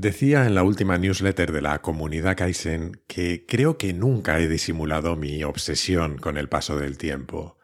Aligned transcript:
Decía 0.00 0.46
en 0.46 0.54
la 0.54 0.62
última 0.62 0.96
newsletter 0.96 1.50
de 1.50 1.60
la 1.60 1.82
comunidad 1.82 2.36
Kaizen 2.36 3.00
que 3.08 3.44
creo 3.48 3.78
que 3.78 3.92
nunca 3.92 4.38
he 4.38 4.46
disimulado 4.46 5.16
mi 5.16 5.42
obsesión 5.42 6.18
con 6.18 6.38
el 6.38 6.48
paso 6.48 6.78
del 6.78 6.96
tiempo 6.96 7.58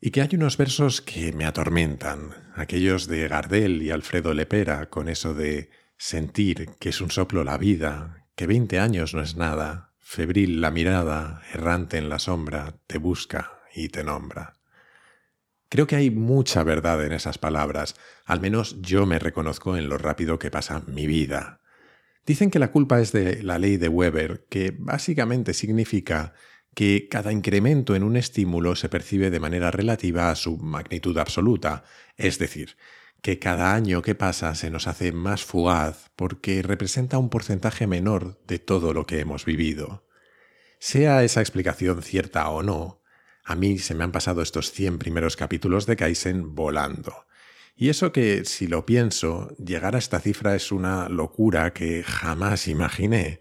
y 0.00 0.12
que 0.12 0.22
hay 0.22 0.28
unos 0.34 0.56
versos 0.56 1.00
que 1.00 1.32
me 1.32 1.46
atormentan, 1.46 2.52
aquellos 2.54 3.08
de 3.08 3.26
Gardel 3.26 3.82
y 3.82 3.90
Alfredo 3.90 4.34
Lepera 4.34 4.88
con 4.88 5.08
eso 5.08 5.34
de 5.34 5.70
sentir 5.96 6.70
que 6.78 6.90
es 6.90 7.00
un 7.00 7.10
soplo 7.10 7.42
la 7.42 7.58
vida, 7.58 8.28
que 8.36 8.46
veinte 8.46 8.78
años 8.78 9.12
no 9.12 9.20
es 9.20 9.34
nada, 9.34 9.92
febril 9.98 10.60
la 10.60 10.70
mirada, 10.70 11.42
errante 11.52 11.98
en 11.98 12.08
la 12.08 12.20
sombra, 12.20 12.76
te 12.86 12.98
busca 12.98 13.58
y 13.74 13.88
te 13.88 14.04
nombra. 14.04 14.52
Creo 15.68 15.88
que 15.88 15.96
hay 15.96 16.10
mucha 16.10 16.62
verdad 16.62 17.04
en 17.04 17.12
esas 17.12 17.38
palabras, 17.38 17.96
al 18.26 18.40
menos 18.40 18.80
yo 18.80 19.06
me 19.06 19.18
reconozco 19.18 19.76
en 19.76 19.88
lo 19.88 19.98
rápido 19.98 20.38
que 20.38 20.52
pasa 20.52 20.84
mi 20.86 21.08
vida. 21.08 21.59
Dicen 22.30 22.52
que 22.52 22.60
la 22.60 22.70
culpa 22.70 23.00
es 23.00 23.10
de 23.10 23.42
la 23.42 23.58
ley 23.58 23.76
de 23.76 23.88
Weber, 23.88 24.46
que 24.48 24.72
básicamente 24.78 25.52
significa 25.52 26.32
que 26.76 27.08
cada 27.10 27.32
incremento 27.32 27.96
en 27.96 28.04
un 28.04 28.16
estímulo 28.16 28.76
se 28.76 28.88
percibe 28.88 29.32
de 29.32 29.40
manera 29.40 29.72
relativa 29.72 30.30
a 30.30 30.36
su 30.36 30.56
magnitud 30.56 31.18
absoluta, 31.18 31.82
es 32.16 32.38
decir, 32.38 32.76
que 33.20 33.40
cada 33.40 33.74
año 33.74 34.00
que 34.00 34.14
pasa 34.14 34.54
se 34.54 34.70
nos 34.70 34.86
hace 34.86 35.10
más 35.10 35.42
fugaz 35.42 36.12
porque 36.14 36.62
representa 36.62 37.18
un 37.18 37.30
porcentaje 37.30 37.88
menor 37.88 38.40
de 38.46 38.60
todo 38.60 38.94
lo 38.94 39.06
que 39.06 39.18
hemos 39.18 39.44
vivido. 39.44 40.06
Sea 40.78 41.24
esa 41.24 41.40
explicación 41.40 42.00
cierta 42.00 42.48
o 42.50 42.62
no, 42.62 43.02
a 43.42 43.56
mí 43.56 43.78
se 43.78 43.96
me 43.96 44.04
han 44.04 44.12
pasado 44.12 44.40
estos 44.40 44.70
100 44.70 45.00
primeros 45.00 45.34
capítulos 45.34 45.84
de 45.84 45.96
Kaizen 45.96 46.54
volando. 46.54 47.26
Y 47.80 47.88
eso 47.88 48.12
que, 48.12 48.44
si 48.44 48.66
lo 48.66 48.84
pienso, 48.84 49.56
llegar 49.56 49.96
a 49.96 49.98
esta 49.98 50.20
cifra 50.20 50.54
es 50.54 50.70
una 50.70 51.08
locura 51.08 51.72
que 51.72 52.02
jamás 52.02 52.68
imaginé. 52.68 53.40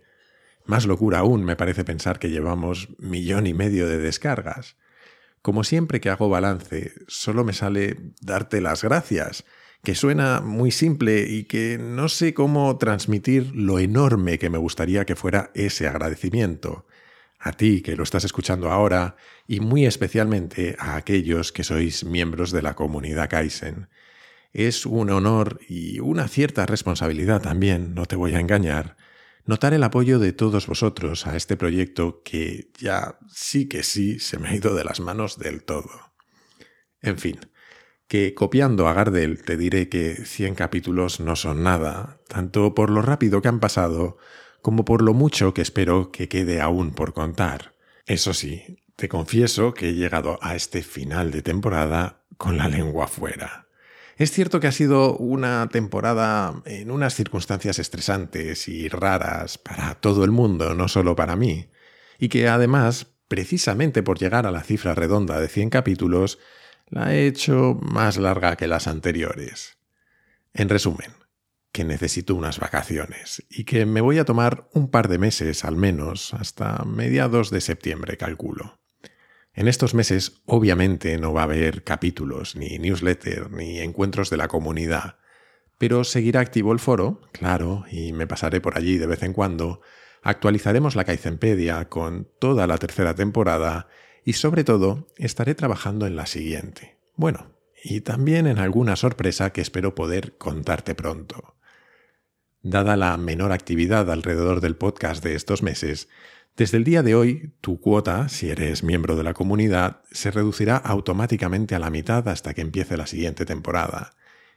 Más 0.64 0.86
locura 0.86 1.20
aún 1.20 1.44
me 1.44 1.58
parece 1.58 1.84
pensar 1.84 2.20
que 2.20 2.30
llevamos 2.30 2.88
millón 3.00 3.48
y 3.48 3.54
medio 3.54 3.86
de 3.86 3.98
descargas. 3.98 4.78
Como 5.42 5.66
siempre 5.66 6.00
que 6.00 6.10
hago 6.10 6.30
balance, 6.30 6.94
solo 7.10 7.44
me 7.44 7.52
sale 7.52 7.98
darte 8.22 8.62
las 8.62 8.82
gracias, 8.82 9.44
que 9.84 9.94
suena 9.94 10.40
muy 10.40 10.72
simple 10.72 11.28
y 11.28 11.44
que 11.44 11.78
no 11.78 12.08
sé 12.08 12.34
cómo 12.34 12.78
transmitir 12.78 13.54
lo 13.54 13.78
enorme 13.78 14.40
que 14.40 14.50
me 14.50 14.58
gustaría 14.58 15.04
que 15.04 15.18
fuera 15.18 15.52
ese 15.54 15.86
agradecimiento. 15.86 16.88
A 17.40 17.52
ti 17.52 17.82
que 17.82 17.98
lo 17.98 18.04
estás 18.04 18.24
escuchando 18.24 18.72
ahora 18.72 19.18
y 19.48 19.60
muy 19.60 19.86
especialmente 19.86 20.78
a 20.80 20.96
aquellos 20.96 21.52
que 21.52 21.66
sois 21.66 22.06
miembros 22.06 22.52
de 22.52 22.62
la 22.62 22.76
comunidad 22.76 23.30
Kaizen. 23.30 23.90
Es 24.52 24.86
un 24.86 25.10
honor 25.12 25.60
y 25.68 26.00
una 26.00 26.28
cierta 26.28 26.66
responsabilidad 26.66 27.42
también, 27.42 27.94
no 27.94 28.06
te 28.06 28.16
voy 28.16 28.34
a 28.34 28.40
engañar, 28.40 28.98
notar 29.46 29.74
el 29.74 29.84
apoyo 29.84 30.20
de 30.20 30.34
todos 30.34 30.68
vosotros 30.68 31.28
a 31.28 31.36
este 31.36 31.56
proyecto 31.56 32.22
que 32.24 32.72
ya 32.78 33.20
sí 33.32 33.68
que 33.68 33.84
sí 33.84 34.20
se 34.20 34.38
me 34.40 34.50
ha 34.50 34.56
ido 34.56 34.76
de 34.76 34.84
las 34.84 35.00
manos 35.00 35.38
del 35.38 35.64
todo. 35.64 35.90
En 37.02 37.18
fin, 37.18 37.40
que 38.08 38.34
copiando 38.34 38.88
a 38.88 38.94
Gardel 38.94 39.44
te 39.44 39.56
diré 39.56 39.88
que 39.88 40.16
100 40.26 40.56
capítulos 40.56 41.20
no 41.20 41.36
son 41.36 41.64
nada, 41.64 42.20
tanto 42.28 42.74
por 42.74 42.90
lo 42.90 43.02
rápido 43.02 43.42
que 43.42 43.48
han 43.48 43.60
pasado 43.60 44.18
como 44.62 44.84
por 44.84 45.02
lo 45.02 45.14
mucho 45.14 45.54
que 45.54 45.62
espero 45.62 46.12
que 46.12 46.28
quede 46.28 46.60
aún 46.60 46.92
por 46.92 47.14
contar. 47.14 47.76
Eso 48.06 48.34
sí, 48.34 48.84
te 48.96 49.08
confieso 49.08 49.74
que 49.74 49.90
he 49.90 49.94
llegado 49.94 50.40
a 50.42 50.56
este 50.56 50.82
final 50.82 51.32
de 51.32 51.42
temporada 51.42 52.24
con 52.38 52.58
la 52.58 52.68
lengua 52.68 53.08
fuera. 53.08 53.69
Es 54.20 54.34
cierto 54.34 54.60
que 54.60 54.68
ha 54.68 54.74
sido 54.74 55.16
una 55.16 55.70
temporada 55.70 56.62
en 56.66 56.92
unas 56.92 57.16
circunstancias 57.16 57.80
estresantes 57.80 58.68
y 58.68 58.90
raras 58.90 59.58
para 59.58 59.96
todo 59.96 60.26
el 60.26 60.32
mundo, 60.32 60.76
no 60.76 60.90
solo 60.90 61.16
para 61.16 61.38
mí, 61.38 61.70
y 62.20 62.28
que 62.28 62.50
además, 62.50 63.08
precisamente 63.30 64.04
por 64.04 64.20
llegar 64.20 64.46
a 64.46 64.52
la 64.52 64.62
cifra 64.62 64.94
redonda 64.94 65.40
de 65.40 65.48
100 65.48 65.70
capítulos, 65.70 66.38
la 66.90 67.16
he 67.16 67.28
hecho 67.28 67.80
más 67.82 68.18
larga 68.18 68.58
que 68.58 68.68
las 68.68 68.88
anteriores. 68.88 69.78
En 70.54 70.68
resumen, 70.68 71.14
que 71.72 71.86
necesito 71.86 72.36
unas 72.36 72.60
vacaciones 72.60 73.46
y 73.50 73.64
que 73.64 73.86
me 73.86 74.02
voy 74.02 74.18
a 74.18 74.26
tomar 74.26 74.68
un 74.74 74.92
par 74.92 75.08
de 75.08 75.18
meses 75.18 75.64
al 75.64 75.78
menos, 75.78 76.34
hasta 76.34 76.84
mediados 76.84 77.52
de 77.52 77.62
septiembre, 77.62 78.18
calculo. 78.18 78.79
En 79.54 79.68
estos 79.68 79.94
meses 79.94 80.42
obviamente 80.46 81.18
no 81.18 81.34
va 81.34 81.42
a 81.42 81.46
haber 81.46 81.84
capítulos, 81.84 82.56
ni 82.56 82.78
newsletter, 82.78 83.52
ni 83.52 83.80
encuentros 83.80 84.30
de 84.30 84.38
la 84.38 84.48
comunidad, 84.48 85.18
pero 85.78 86.04
seguirá 86.04 86.42
activo 86.42 86.74
el 86.74 86.80
foro, 86.80 87.22
claro, 87.32 87.86
y 87.90 88.14
me 88.14 88.28
pasaré 88.28 88.62
por 88.62 88.78
allí 88.78 88.98
de 88.98 89.08
vez 89.08 89.24
en 89.24 89.34
cuando, 89.34 89.82
actualizaremos 90.22 90.96
la 90.96 91.06
Kaizenpedia 91.06 91.88
con 91.90 92.28
toda 92.40 92.68
la 92.68 92.78
tercera 92.78 93.16
temporada 93.16 93.88
y 94.26 94.34
sobre 94.34 94.64
todo 94.64 95.08
estaré 95.18 95.56
trabajando 95.56 96.06
en 96.06 96.16
la 96.16 96.26
siguiente. 96.26 96.98
Bueno, 97.16 97.56
y 97.84 98.02
también 98.02 98.46
en 98.48 98.60
alguna 98.60 98.96
sorpresa 98.96 99.52
que 99.52 99.62
espero 99.62 99.96
poder 99.96 100.38
contarte 100.38 100.96
pronto. 100.96 101.56
Dada 102.62 102.98
la 102.98 103.16
menor 103.16 103.54
actividad 103.54 104.12
alrededor 104.12 104.60
del 104.60 104.76
podcast 104.76 105.24
de 105.24 105.36
estos 105.36 105.64
meses, 105.64 106.10
desde 106.56 106.78
el 106.78 106.84
día 106.84 107.04
de 107.04 107.16
hoy, 107.16 107.54
tu 107.62 107.80
cuota, 107.80 108.28
si 108.28 108.50
eres 108.50 108.84
miembro 108.84 109.16
de 109.16 109.24
la 109.24 109.34
comunidad, 109.34 110.02
se 110.12 110.30
reducirá 110.30 110.76
automáticamente 110.76 111.76
a 111.76 111.80
la 111.80 111.90
mitad 111.90 112.28
hasta 112.28 112.54
que 112.54 112.62
empiece 112.62 112.98
la 112.98 113.08
siguiente 113.08 113.46
temporada. 113.46 114.12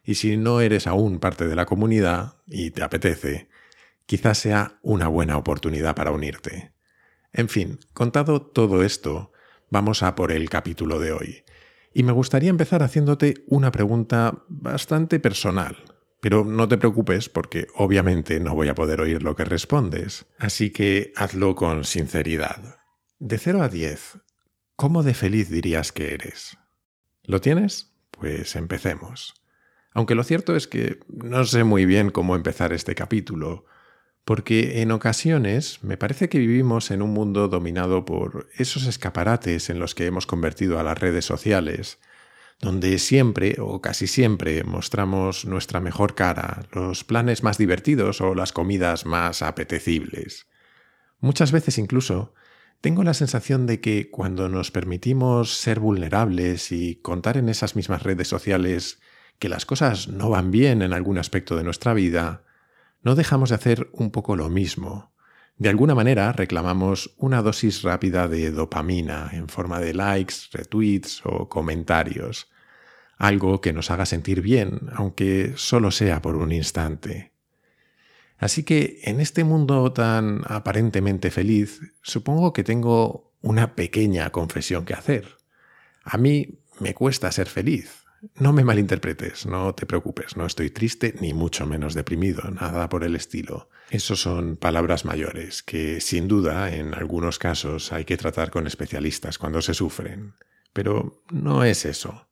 Y 0.04 0.16
si 0.16 0.36
no 0.36 0.60
eres 0.60 0.86
aún 0.86 1.20
parte 1.20 1.46
de 1.46 1.54
la 1.54 1.66
comunidad 1.66 2.34
y 2.48 2.72
te 2.72 2.82
apetece, 2.82 3.48
quizás 4.06 4.38
sea 4.38 4.78
una 4.82 5.06
buena 5.06 5.36
oportunidad 5.36 5.94
para 5.94 6.10
unirte. 6.10 6.72
En 7.32 7.48
fin, 7.48 7.78
contado 7.92 8.42
todo 8.42 8.82
esto, 8.82 9.32
vamos 9.70 10.02
a 10.02 10.14
por 10.16 10.32
el 10.32 10.50
capítulo 10.50 10.98
de 10.98 11.12
hoy. 11.12 11.44
Y 11.94 12.02
me 12.02 12.12
gustaría 12.12 12.50
empezar 12.50 12.82
haciéndote 12.82 13.44
una 13.46 13.70
pregunta 13.70 14.42
bastante 14.48 15.20
personal, 15.20 15.76
pero 16.22 16.44
no 16.44 16.68
te 16.68 16.78
preocupes 16.78 17.28
porque 17.28 17.66
obviamente 17.74 18.38
no 18.38 18.54
voy 18.54 18.68
a 18.68 18.76
poder 18.76 19.00
oír 19.00 19.24
lo 19.24 19.34
que 19.34 19.44
respondes, 19.44 20.24
así 20.38 20.70
que 20.70 21.12
hazlo 21.16 21.56
con 21.56 21.82
sinceridad. 21.82 22.78
De 23.18 23.38
0 23.38 23.60
a 23.60 23.68
10, 23.68 24.18
¿cómo 24.76 25.02
de 25.02 25.14
feliz 25.14 25.50
dirías 25.50 25.90
que 25.90 26.14
eres? 26.14 26.58
¿Lo 27.24 27.40
tienes? 27.40 27.92
Pues 28.12 28.54
empecemos. 28.54 29.34
Aunque 29.94 30.14
lo 30.14 30.22
cierto 30.22 30.54
es 30.54 30.68
que 30.68 31.00
no 31.08 31.44
sé 31.44 31.64
muy 31.64 31.86
bien 31.86 32.10
cómo 32.10 32.36
empezar 32.36 32.72
este 32.72 32.94
capítulo, 32.94 33.64
porque 34.24 34.80
en 34.80 34.92
ocasiones 34.92 35.82
me 35.82 35.96
parece 35.96 36.28
que 36.28 36.38
vivimos 36.38 36.92
en 36.92 37.02
un 37.02 37.10
mundo 37.10 37.48
dominado 37.48 38.04
por 38.04 38.48
esos 38.56 38.86
escaparates 38.86 39.70
en 39.70 39.80
los 39.80 39.96
que 39.96 40.06
hemos 40.06 40.28
convertido 40.28 40.78
a 40.78 40.84
las 40.84 40.96
redes 40.98 41.24
sociales, 41.24 41.98
donde 42.62 42.98
siempre 42.98 43.56
o 43.58 43.82
casi 43.82 44.06
siempre 44.06 44.62
mostramos 44.62 45.44
nuestra 45.44 45.80
mejor 45.80 46.14
cara, 46.14 46.62
los 46.72 47.02
planes 47.02 47.42
más 47.42 47.58
divertidos 47.58 48.20
o 48.20 48.34
las 48.34 48.52
comidas 48.52 49.04
más 49.04 49.42
apetecibles. 49.42 50.46
Muchas 51.18 51.50
veces 51.52 51.76
incluso 51.76 52.34
tengo 52.80 53.02
la 53.02 53.14
sensación 53.14 53.66
de 53.66 53.80
que 53.80 54.10
cuando 54.10 54.48
nos 54.48 54.70
permitimos 54.70 55.54
ser 55.58 55.80
vulnerables 55.80 56.72
y 56.72 56.96
contar 56.96 57.36
en 57.36 57.48
esas 57.48 57.76
mismas 57.76 58.04
redes 58.04 58.28
sociales 58.28 59.00
que 59.40 59.48
las 59.48 59.66
cosas 59.66 60.06
no 60.08 60.30
van 60.30 60.52
bien 60.52 60.82
en 60.82 60.92
algún 60.92 61.18
aspecto 61.18 61.56
de 61.56 61.64
nuestra 61.64 61.94
vida, 61.94 62.44
no 63.02 63.16
dejamos 63.16 63.48
de 63.48 63.56
hacer 63.56 63.90
un 63.92 64.12
poco 64.12 64.36
lo 64.36 64.48
mismo, 64.48 65.12
de 65.58 65.68
alguna 65.68 65.94
manera 65.94 66.32
reclamamos 66.32 67.14
una 67.18 67.42
dosis 67.42 67.82
rápida 67.82 68.26
de 68.26 68.50
dopamina 68.50 69.30
en 69.32 69.48
forma 69.48 69.80
de 69.80 69.94
likes, 69.94 70.34
retweets 70.52 71.22
o 71.24 71.48
comentarios, 71.48 72.51
algo 73.22 73.60
que 73.60 73.72
nos 73.72 73.92
haga 73.92 74.04
sentir 74.04 74.42
bien, 74.42 74.80
aunque 74.94 75.52
solo 75.54 75.92
sea 75.92 76.20
por 76.20 76.34
un 76.34 76.50
instante. 76.50 77.30
Así 78.36 78.64
que 78.64 78.98
en 79.04 79.20
este 79.20 79.44
mundo 79.44 79.92
tan 79.92 80.42
aparentemente 80.44 81.30
feliz, 81.30 81.80
supongo 82.02 82.52
que 82.52 82.64
tengo 82.64 83.32
una 83.40 83.76
pequeña 83.76 84.30
confesión 84.30 84.84
que 84.84 84.94
hacer. 84.94 85.36
A 86.02 86.18
mí 86.18 86.58
me 86.80 86.94
cuesta 86.94 87.30
ser 87.30 87.48
feliz, 87.48 88.02
no 88.34 88.52
me 88.52 88.64
malinterpretes, 88.64 89.46
no 89.46 89.72
te 89.72 89.86
preocupes, 89.86 90.36
no 90.36 90.44
estoy 90.44 90.70
triste 90.70 91.14
ni 91.20 91.32
mucho 91.32 91.64
menos 91.64 91.94
deprimido, 91.94 92.50
nada 92.50 92.88
por 92.88 93.04
el 93.04 93.14
estilo. 93.14 93.68
Esos 93.90 94.20
son 94.20 94.56
palabras 94.56 95.04
mayores 95.04 95.62
que 95.62 96.00
sin 96.00 96.26
duda 96.26 96.74
en 96.74 96.92
algunos 96.92 97.38
casos 97.38 97.92
hay 97.92 98.04
que 98.04 98.16
tratar 98.16 98.50
con 98.50 98.66
especialistas 98.66 99.38
cuando 99.38 99.62
se 99.62 99.74
sufren. 99.74 100.34
Pero 100.72 101.22
no 101.30 101.62
es 101.62 101.84
eso. 101.84 102.26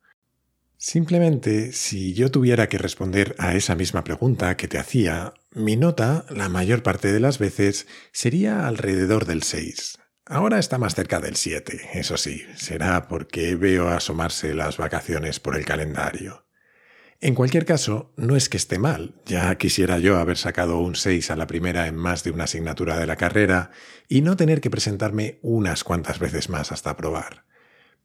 Simplemente, 0.82 1.72
si 1.72 2.14
yo 2.14 2.30
tuviera 2.30 2.70
que 2.70 2.78
responder 2.78 3.34
a 3.36 3.54
esa 3.54 3.76
misma 3.76 4.02
pregunta 4.02 4.56
que 4.56 4.66
te 4.66 4.78
hacía, 4.78 5.34
mi 5.52 5.76
nota, 5.76 6.24
la 6.30 6.48
mayor 6.48 6.82
parte 6.82 7.12
de 7.12 7.20
las 7.20 7.38
veces, 7.38 7.86
sería 8.12 8.66
alrededor 8.66 9.26
del 9.26 9.42
6. 9.42 9.98
Ahora 10.24 10.58
está 10.58 10.78
más 10.78 10.94
cerca 10.94 11.20
del 11.20 11.36
7, 11.36 11.90
eso 11.92 12.16
sí, 12.16 12.46
será 12.56 13.08
porque 13.08 13.56
veo 13.56 13.88
asomarse 13.88 14.54
las 14.54 14.78
vacaciones 14.78 15.38
por 15.38 15.54
el 15.54 15.66
calendario. 15.66 16.46
En 17.20 17.34
cualquier 17.34 17.66
caso, 17.66 18.14
no 18.16 18.34
es 18.34 18.48
que 18.48 18.56
esté 18.56 18.78
mal. 18.78 19.20
Ya 19.26 19.54
quisiera 19.56 19.98
yo 19.98 20.16
haber 20.16 20.38
sacado 20.38 20.78
un 20.78 20.96
6 20.96 21.30
a 21.30 21.36
la 21.36 21.46
primera 21.46 21.88
en 21.88 21.96
más 21.96 22.24
de 22.24 22.30
una 22.30 22.44
asignatura 22.44 22.98
de 22.98 23.06
la 23.06 23.16
carrera 23.16 23.70
y 24.08 24.22
no 24.22 24.34
tener 24.34 24.62
que 24.62 24.70
presentarme 24.70 25.40
unas 25.42 25.84
cuantas 25.84 26.18
veces 26.18 26.48
más 26.48 26.72
hasta 26.72 26.88
aprobar. 26.88 27.49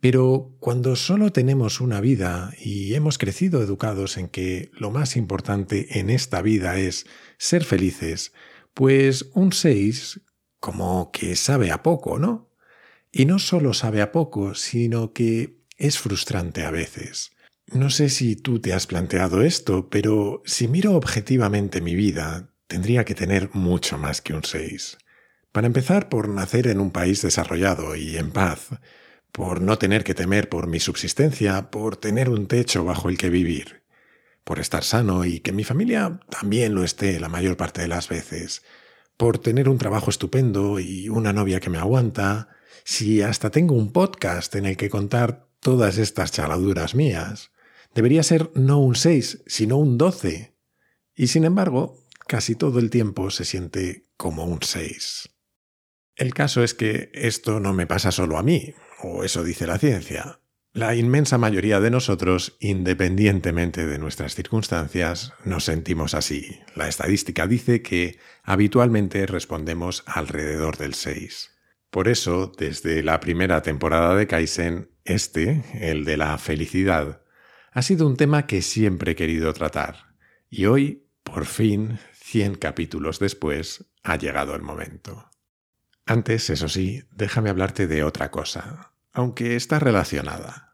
Pero 0.07 0.55
cuando 0.59 0.95
solo 0.95 1.31
tenemos 1.31 1.81
una 1.81 1.99
vida 1.99 2.53
y 2.63 2.93
hemos 2.93 3.17
crecido 3.17 3.63
educados 3.63 4.17
en 4.17 4.27
que 4.27 4.69
lo 4.73 4.91
más 4.91 5.17
importante 5.17 5.99
en 5.99 6.11
esta 6.11 6.43
vida 6.43 6.77
es 6.77 7.07
ser 7.39 7.63
felices, 7.63 8.31
pues 8.75 9.31
un 9.33 9.51
6 9.51 10.21
como 10.59 11.09
que 11.11 11.35
sabe 11.35 11.71
a 11.71 11.81
poco, 11.81 12.19
¿no? 12.19 12.51
Y 13.11 13.25
no 13.25 13.39
solo 13.39 13.73
sabe 13.73 14.03
a 14.03 14.11
poco, 14.11 14.53
sino 14.53 15.11
que 15.11 15.63
es 15.75 15.97
frustrante 15.97 16.65
a 16.65 16.69
veces. 16.69 17.31
No 17.73 17.89
sé 17.89 18.09
si 18.09 18.35
tú 18.35 18.59
te 18.59 18.73
has 18.73 18.85
planteado 18.85 19.41
esto, 19.41 19.89
pero 19.89 20.43
si 20.45 20.67
miro 20.67 20.93
objetivamente 20.93 21.81
mi 21.81 21.95
vida, 21.95 22.53
tendría 22.67 23.05
que 23.05 23.15
tener 23.15 23.49
mucho 23.53 23.97
más 23.97 24.21
que 24.21 24.35
un 24.35 24.43
6. 24.43 24.99
Para 25.51 25.65
empezar, 25.65 26.09
por 26.09 26.29
nacer 26.29 26.67
en 26.67 26.79
un 26.79 26.91
país 26.91 27.23
desarrollado 27.23 27.95
y 27.95 28.17
en 28.17 28.29
paz, 28.29 28.69
por 29.35 29.61
no 29.61 29.77
tener 29.77 30.03
que 30.03 30.15
temer 30.15 30.47
por 30.49 30.67
mi 30.67 30.79
subsistencia, 30.79 31.69
por 31.69 31.97
tener 31.97 32.29
un 32.29 32.47
techo 32.47 32.85
bajo 32.85 33.09
el 33.09 33.17
que 33.17 33.29
vivir, 33.29 33.83
por 34.43 34.59
estar 34.59 34.83
sano 34.83 35.25
y 35.25 35.41
que 35.41 35.51
mi 35.51 35.63
familia 35.63 36.19
también 36.29 36.73
lo 36.73 36.83
esté 36.83 37.19
la 37.19 37.29
mayor 37.29 37.57
parte 37.57 37.81
de 37.81 37.89
las 37.89 38.07
veces, 38.07 38.63
por 39.17 39.37
tener 39.37 39.67
un 39.67 39.77
trabajo 39.77 40.09
estupendo 40.09 40.79
y 40.79 41.09
una 41.09 41.33
novia 41.33 41.59
que 41.59 41.69
me 41.69 41.77
aguanta, 41.77 42.49
si 42.83 43.21
hasta 43.21 43.51
tengo 43.51 43.75
un 43.75 43.91
podcast 43.91 44.55
en 44.55 44.65
el 44.65 44.77
que 44.77 44.89
contar 44.89 45.47
todas 45.59 45.97
estas 45.97 46.31
chaladuras 46.31 46.95
mías, 46.95 47.51
Debería 47.95 48.23
ser 48.23 48.51
no 48.55 48.79
un 48.79 48.95
6, 48.95 49.43
sino 49.47 49.77
un 49.77 49.97
12. 49.97 50.53
Y 51.15 51.27
sin 51.27 51.45
embargo, 51.45 52.03
casi 52.27 52.53
todo 52.55 52.79
el 52.79 52.89
tiempo 52.89 53.31
se 53.31 53.45
siente 53.45 54.03
como 54.17 54.43
un 54.43 54.61
6. 54.61 55.29
El 56.17 56.33
caso 56.33 56.61
es 56.61 56.73
que 56.73 57.09
esto 57.13 57.61
no 57.61 57.73
me 57.73 57.87
pasa 57.87 58.11
solo 58.11 58.37
a 58.37 58.43
mí, 58.43 58.73
o 59.05 59.23
eso 59.23 59.43
dice 59.43 59.67
la 59.67 59.77
ciencia. 59.77 60.39
La 60.73 60.95
inmensa 60.95 61.37
mayoría 61.37 61.79
de 61.79 61.89
nosotros, 61.89 62.57
independientemente 62.59 63.85
de 63.85 63.97
nuestras 63.97 64.35
circunstancias, 64.35 65.31
nos 65.45 65.63
sentimos 65.63 66.13
así. 66.13 66.59
La 66.75 66.89
estadística 66.89 67.47
dice 67.47 67.81
que 67.81 68.19
habitualmente 68.43 69.25
respondemos 69.25 70.03
alrededor 70.05 70.77
del 70.77 70.95
6. 70.95 71.51
Por 71.91 72.09
eso, 72.09 72.51
desde 72.57 73.03
la 73.03 73.21
primera 73.21 73.61
temporada 73.61 74.15
de 74.15 74.27
Kaizen, 74.27 74.89
este, 75.05 75.63
el 75.79 76.03
de 76.03 76.17
la 76.17 76.37
felicidad, 76.37 77.21
ha 77.71 77.81
sido 77.81 78.07
un 78.07 78.17
tema 78.17 78.47
que 78.47 78.61
siempre 78.61 79.13
he 79.13 79.15
querido 79.15 79.53
tratar. 79.53 80.15
Y 80.49 80.65
hoy, 80.65 81.07
por 81.23 81.45
fin, 81.45 81.99
100 82.15 82.55
capítulos 82.55 83.19
después, 83.19 83.85
ha 84.03 84.17
llegado 84.17 84.55
el 84.55 84.61
momento. 84.61 85.29
Antes, 86.05 86.49
eso 86.49 86.67
sí, 86.67 87.03
déjame 87.11 87.49
hablarte 87.49 87.87
de 87.87 88.03
otra 88.03 88.29
cosa, 88.29 88.94
aunque 89.15 89.55
está 89.55 89.79
relacionada. 89.79 90.73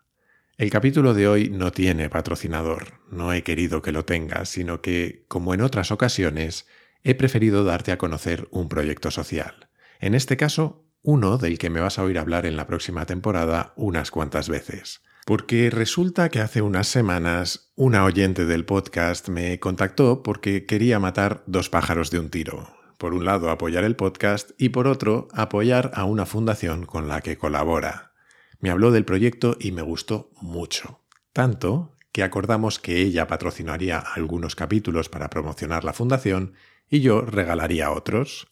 El 0.58 0.70
capítulo 0.70 1.14
de 1.14 1.28
hoy 1.28 1.50
no 1.50 1.72
tiene 1.72 2.10
patrocinador, 2.10 3.00
no 3.10 3.34
he 3.34 3.44
querido 3.44 3.82
que 3.82 3.92
lo 3.92 4.06
tenga, 4.06 4.46
sino 4.46 4.82
que, 4.82 5.26
como 5.28 5.54
en 5.54 5.62
otras 5.62 5.92
ocasiones, 5.92 6.68
he 7.04 7.16
preferido 7.16 7.64
darte 7.64 7.92
a 7.92 7.98
conocer 7.98 8.48
un 8.52 8.68
proyecto 8.68 9.10
social. 9.10 9.70
En 10.00 10.14
este 10.14 10.38
caso, 10.38 10.86
uno 11.04 11.38
del 11.38 11.58
que 11.58 11.70
me 11.70 11.80
vas 11.80 11.98
a 11.98 12.04
oír 12.04 12.20
hablar 12.20 12.46
en 12.46 12.58
la 12.58 12.68
próxima 12.68 13.06
temporada 13.06 13.74
unas 13.76 14.12
cuantas 14.12 14.50
veces. 14.50 15.02
Porque 15.26 15.70
resulta 15.70 16.30
que 16.30 16.42
hace 16.42 16.62
unas 16.62 16.88
semanas 16.88 17.72
una 17.76 18.04
oyente 18.06 18.46
del 18.46 18.66
podcast 18.66 19.30
me 19.30 19.60
contactó 19.60 20.24
porque 20.24 20.66
quería 20.66 21.00
matar 21.00 21.44
dos 21.46 21.70
pájaros 21.70 22.12
de 22.12 22.20
un 22.20 22.30
tiro. 22.30 22.76
Por 22.98 23.14
un 23.14 23.26
lado 23.26 23.50
apoyar 23.50 23.84
el 23.84 23.96
podcast 23.96 24.52
y 24.60 24.70
por 24.70 24.88
otro 24.88 25.28
apoyar 25.34 25.92
a 25.94 26.06
una 26.06 26.26
fundación 26.26 26.86
con 26.86 27.08
la 27.08 27.22
que 27.22 27.38
colabora. 27.38 28.11
Me 28.62 28.70
habló 28.70 28.92
del 28.92 29.06
proyecto 29.06 29.58
y 29.60 29.72
me 29.72 29.82
gustó 29.82 30.32
mucho. 30.40 31.02
Tanto 31.34 31.96
que 32.12 32.24
acordamos 32.24 32.80
que 32.80 33.02
ella 33.02 33.28
patrocinaría 33.28 34.00
algunos 34.00 34.56
capítulos 34.56 35.10
para 35.10 35.30
promocionar 35.30 35.84
la 35.84 35.94
fundación 35.94 36.54
y 36.90 37.02
yo 37.02 37.22
regalaría 37.22 37.92
otros. 37.92 38.48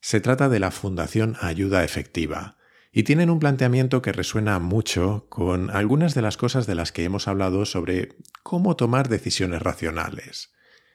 Se 0.00 0.20
trata 0.20 0.48
de 0.48 0.60
la 0.60 0.70
Fundación 0.70 1.36
Ayuda 1.40 1.84
Efectiva, 1.84 2.58
y 2.96 3.02
tienen 3.02 3.28
un 3.28 3.40
planteamiento 3.40 4.02
que 4.02 4.12
resuena 4.12 4.60
mucho 4.60 5.26
con 5.28 5.68
algunas 5.70 6.14
de 6.14 6.22
las 6.22 6.36
cosas 6.36 6.68
de 6.68 6.76
las 6.76 6.92
que 6.92 7.02
hemos 7.02 7.26
hablado 7.26 7.66
sobre 7.66 8.10
cómo 8.44 8.76
tomar 8.76 9.08
decisiones 9.08 9.60
racionales. 9.62 10.52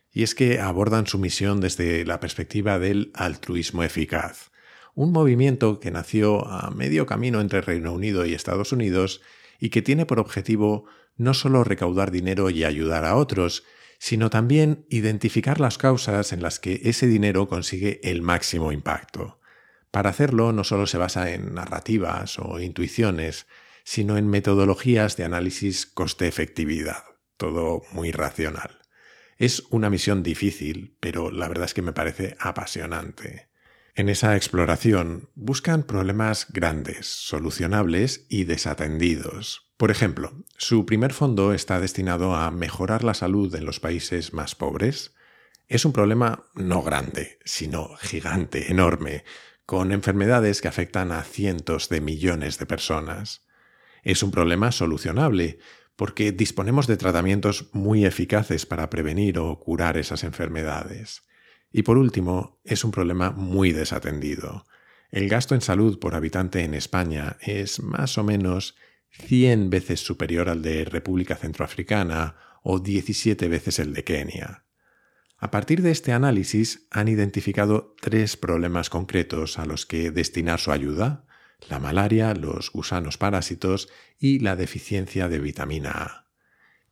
Y 0.09 0.23
es 0.23 0.33
que 0.33 0.61
abordan 0.61 1.07
su 1.07 1.19
misión 1.19 1.59
desde 1.59 2.05
la 2.05 2.21
perspectiva 2.21 2.79
del 2.79 3.11
altruismo 3.15 3.83
eficaz, 3.83 4.48
un 4.99 5.13
movimiento 5.13 5.79
que 5.79 5.91
nació 5.91 6.45
a 6.45 6.71
medio 6.71 7.05
camino 7.05 7.39
entre 7.39 7.61
Reino 7.61 7.93
Unido 7.93 8.25
y 8.25 8.33
Estados 8.33 8.73
Unidos 8.73 9.21
y 9.57 9.69
que 9.69 9.81
tiene 9.81 10.05
por 10.05 10.19
objetivo 10.19 10.87
no 11.15 11.33
solo 11.33 11.63
recaudar 11.63 12.11
dinero 12.11 12.49
y 12.49 12.65
ayudar 12.65 13.05
a 13.05 13.15
otros, 13.15 13.63
sino 13.97 14.29
también 14.29 14.85
identificar 14.89 15.61
las 15.61 15.77
causas 15.77 16.33
en 16.33 16.41
las 16.41 16.59
que 16.59 16.81
ese 16.83 17.07
dinero 17.07 17.47
consigue 17.47 18.01
el 18.03 18.21
máximo 18.21 18.73
impacto. 18.73 19.39
Para 19.89 20.09
hacerlo 20.09 20.51
no 20.51 20.65
solo 20.65 20.85
se 20.85 20.97
basa 20.97 21.31
en 21.31 21.53
narrativas 21.53 22.37
o 22.37 22.59
intuiciones, 22.59 23.47
sino 23.85 24.17
en 24.17 24.27
metodologías 24.27 25.15
de 25.15 25.23
análisis 25.23 25.85
coste-efectividad, 25.85 27.05
todo 27.37 27.83
muy 27.93 28.11
racional. 28.11 28.79
Es 29.37 29.63
una 29.69 29.89
misión 29.89 30.23
difícil, 30.23 30.97
pero 30.99 31.31
la 31.31 31.47
verdad 31.47 31.67
es 31.67 31.73
que 31.73 31.81
me 31.81 31.93
parece 31.93 32.35
apasionante. 32.37 33.48
En 33.99 34.07
esa 34.07 34.37
exploración 34.37 35.27
buscan 35.35 35.83
problemas 35.83 36.47
grandes, 36.53 37.05
solucionables 37.05 38.25
y 38.29 38.45
desatendidos. 38.45 39.73
Por 39.75 39.91
ejemplo, 39.91 40.31
su 40.55 40.85
primer 40.85 41.11
fondo 41.11 41.51
está 41.51 41.81
destinado 41.81 42.33
a 42.33 42.49
mejorar 42.49 43.03
la 43.03 43.13
salud 43.13 43.53
en 43.55 43.65
los 43.65 43.81
países 43.81 44.31
más 44.31 44.55
pobres. 44.55 45.15
Es 45.67 45.83
un 45.83 45.91
problema 45.91 46.45
no 46.55 46.81
grande, 46.81 47.39
sino 47.43 47.89
gigante, 47.97 48.71
enorme, 48.71 49.25
con 49.65 49.91
enfermedades 49.91 50.61
que 50.61 50.69
afectan 50.69 51.11
a 51.11 51.23
cientos 51.23 51.89
de 51.89 51.99
millones 51.99 52.57
de 52.57 52.67
personas. 52.67 53.45
Es 54.03 54.23
un 54.23 54.31
problema 54.31 54.71
solucionable, 54.71 55.59
porque 55.97 56.31
disponemos 56.31 56.87
de 56.87 56.95
tratamientos 56.95 57.69
muy 57.73 58.05
eficaces 58.05 58.65
para 58.65 58.89
prevenir 58.89 59.39
o 59.39 59.59
curar 59.59 59.97
esas 59.97 60.23
enfermedades. 60.23 61.23
Y 61.71 61.83
por 61.83 61.97
último, 61.97 62.59
es 62.63 62.83
un 62.83 62.91
problema 62.91 63.31
muy 63.31 63.71
desatendido. 63.71 64.65
El 65.11 65.29
gasto 65.29 65.55
en 65.55 65.61
salud 65.61 65.99
por 65.99 66.15
habitante 66.15 66.63
en 66.63 66.73
España 66.73 67.37
es 67.41 67.81
más 67.81 68.17
o 68.17 68.23
menos 68.23 68.75
100 69.11 69.69
veces 69.69 69.99
superior 69.99 70.49
al 70.49 70.61
de 70.61 70.85
República 70.85 71.35
Centroafricana 71.35 72.35
o 72.63 72.79
17 72.79 73.47
veces 73.47 73.79
el 73.79 73.93
de 73.93 74.03
Kenia. 74.03 74.65
A 75.37 75.51
partir 75.51 75.81
de 75.81 75.91
este 75.91 76.11
análisis 76.11 76.87
han 76.91 77.07
identificado 77.07 77.95
tres 78.01 78.35
problemas 78.35 78.89
concretos 78.89 79.57
a 79.57 79.65
los 79.65 79.85
que 79.85 80.11
destinar 80.11 80.59
su 80.59 80.71
ayuda, 80.71 81.25
la 81.69 81.79
malaria, 81.79 82.33
los 82.33 82.71
gusanos 82.71 83.17
parásitos 83.17 83.89
y 84.19 84.39
la 84.39 84.55
deficiencia 84.55 85.29
de 85.29 85.39
vitamina 85.39 85.91
A. 85.91 86.29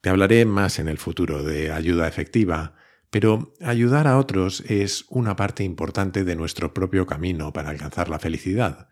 Te 0.02 0.10
hablaré 0.10 0.46
más 0.46 0.80
en 0.80 0.88
el 0.88 0.98
futuro 0.98 1.44
de 1.44 1.72
ayuda 1.72 2.08
efectiva, 2.08 2.76
pero 3.10 3.54
ayudar 3.62 4.08
a 4.08 4.18
otros 4.18 4.62
es 4.62 5.06
una 5.10 5.36
parte 5.36 5.64
importante 5.64 6.24
de 6.24 6.36
nuestro 6.36 6.74
propio 6.74 7.06
camino 7.06 7.54
para 7.54 7.70
alcanzar 7.70 8.10
la 8.10 8.20
felicidad. 8.20 8.90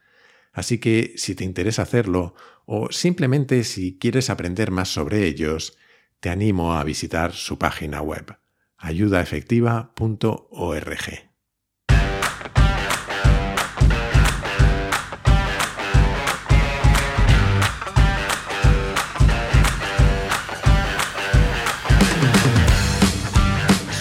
Así 0.53 0.79
que 0.79 1.13
si 1.17 1.36
te 1.36 1.43
interesa 1.43 1.81
hacerlo, 1.81 2.36
o 2.65 2.91
simplemente 2.91 3.63
si 3.63 3.98
quieres 3.98 4.29
aprender 4.29 4.72
más 4.72 4.89
sobre 4.89 5.25
ellos, 5.25 5.77
te 6.19 6.29
animo 6.29 6.75
a 6.75 6.84
visitar 6.84 7.34
su 7.34 7.57
página 7.57 8.01
web 8.01 8.38
ayudaefectiva.org. 8.77 11.35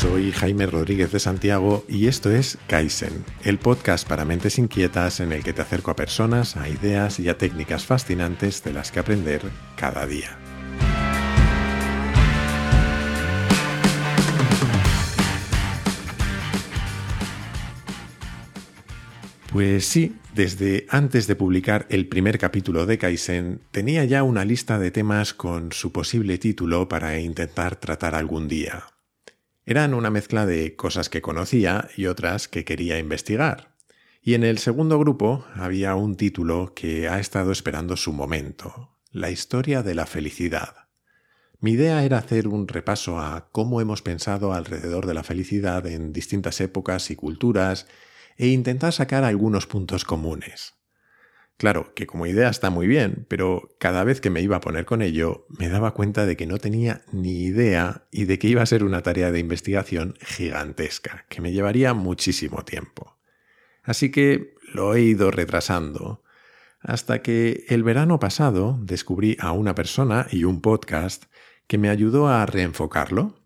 Soy 0.04 0.32
Jaime 0.32 0.66
Rodríguez 0.66 1.10
de 1.12 1.18
Santiago 1.18 1.82
y 1.88 2.08
esto 2.08 2.30
es 2.30 2.58
Kaizen, 2.68 3.24
el 3.42 3.58
podcast 3.58 4.06
para 4.06 4.26
mentes 4.26 4.58
inquietas 4.58 5.18
en 5.20 5.32
el 5.32 5.42
que 5.42 5.54
te 5.54 5.62
acerco 5.62 5.90
a 5.90 5.96
personas, 5.96 6.58
a 6.58 6.68
ideas 6.68 7.18
y 7.18 7.30
a 7.30 7.38
técnicas 7.38 7.86
fascinantes 7.86 8.62
de 8.62 8.74
las 8.74 8.92
que 8.92 9.00
aprender 9.00 9.40
cada 9.76 10.06
día. 10.06 10.38
Pues 19.50 19.86
sí, 19.86 20.16
desde 20.34 20.86
antes 20.90 21.26
de 21.26 21.34
publicar 21.34 21.86
el 21.88 22.08
primer 22.08 22.38
capítulo 22.38 22.84
de 22.84 22.98
Kaizen 22.98 23.62
tenía 23.70 24.04
ya 24.04 24.22
una 24.22 24.44
lista 24.44 24.78
de 24.78 24.90
temas 24.90 25.32
con 25.32 25.72
su 25.72 25.92
posible 25.92 26.36
título 26.36 26.88
para 26.88 27.18
intentar 27.18 27.76
tratar 27.76 28.14
algún 28.14 28.48
día. 28.48 28.84
Eran 29.66 29.94
una 29.94 30.10
mezcla 30.10 30.44
de 30.44 30.76
cosas 30.76 31.08
que 31.08 31.22
conocía 31.22 31.88
y 31.96 32.06
otras 32.06 32.48
que 32.48 32.64
quería 32.64 32.98
investigar. 32.98 33.74
Y 34.20 34.34
en 34.34 34.44
el 34.44 34.58
segundo 34.58 34.98
grupo 34.98 35.46
había 35.54 35.94
un 35.94 36.16
título 36.16 36.74
que 36.74 37.08
ha 37.08 37.18
estado 37.18 37.50
esperando 37.50 37.96
su 37.96 38.12
momento, 38.12 38.96
La 39.10 39.30
historia 39.30 39.82
de 39.82 39.94
la 39.94 40.06
felicidad. 40.06 40.88
Mi 41.60 41.72
idea 41.72 42.04
era 42.04 42.18
hacer 42.18 42.46
un 42.46 42.68
repaso 42.68 43.18
a 43.18 43.48
cómo 43.52 43.80
hemos 43.80 44.02
pensado 44.02 44.52
alrededor 44.52 45.06
de 45.06 45.14
la 45.14 45.22
felicidad 45.22 45.86
en 45.86 46.12
distintas 46.12 46.60
épocas 46.60 47.10
y 47.10 47.16
culturas 47.16 47.86
e 48.36 48.48
intentar 48.48 48.92
sacar 48.92 49.24
algunos 49.24 49.66
puntos 49.66 50.04
comunes. 50.04 50.74
Claro, 51.56 51.94
que 51.94 52.06
como 52.06 52.26
idea 52.26 52.48
está 52.48 52.70
muy 52.70 52.86
bien, 52.86 53.26
pero 53.28 53.70
cada 53.78 54.02
vez 54.02 54.20
que 54.20 54.30
me 54.30 54.40
iba 54.40 54.56
a 54.56 54.60
poner 54.60 54.84
con 54.84 55.02
ello 55.02 55.46
me 55.48 55.68
daba 55.68 55.94
cuenta 55.94 56.26
de 56.26 56.36
que 56.36 56.46
no 56.46 56.58
tenía 56.58 57.02
ni 57.12 57.44
idea 57.44 58.06
y 58.10 58.24
de 58.24 58.38
que 58.38 58.48
iba 58.48 58.62
a 58.62 58.66
ser 58.66 58.82
una 58.82 59.02
tarea 59.02 59.30
de 59.30 59.38
investigación 59.38 60.14
gigantesca, 60.20 61.26
que 61.28 61.40
me 61.40 61.52
llevaría 61.52 61.94
muchísimo 61.94 62.64
tiempo. 62.64 63.16
Así 63.84 64.10
que 64.10 64.54
lo 64.72 64.94
he 64.94 65.02
ido 65.02 65.30
retrasando, 65.30 66.24
hasta 66.80 67.22
que 67.22 67.64
el 67.68 67.82
verano 67.82 68.18
pasado 68.18 68.78
descubrí 68.82 69.36
a 69.38 69.52
una 69.52 69.74
persona 69.74 70.26
y 70.30 70.44
un 70.44 70.60
podcast 70.60 71.24
que 71.66 71.78
me 71.78 71.88
ayudó 71.88 72.28
a 72.28 72.44
reenfocarlo. 72.46 73.40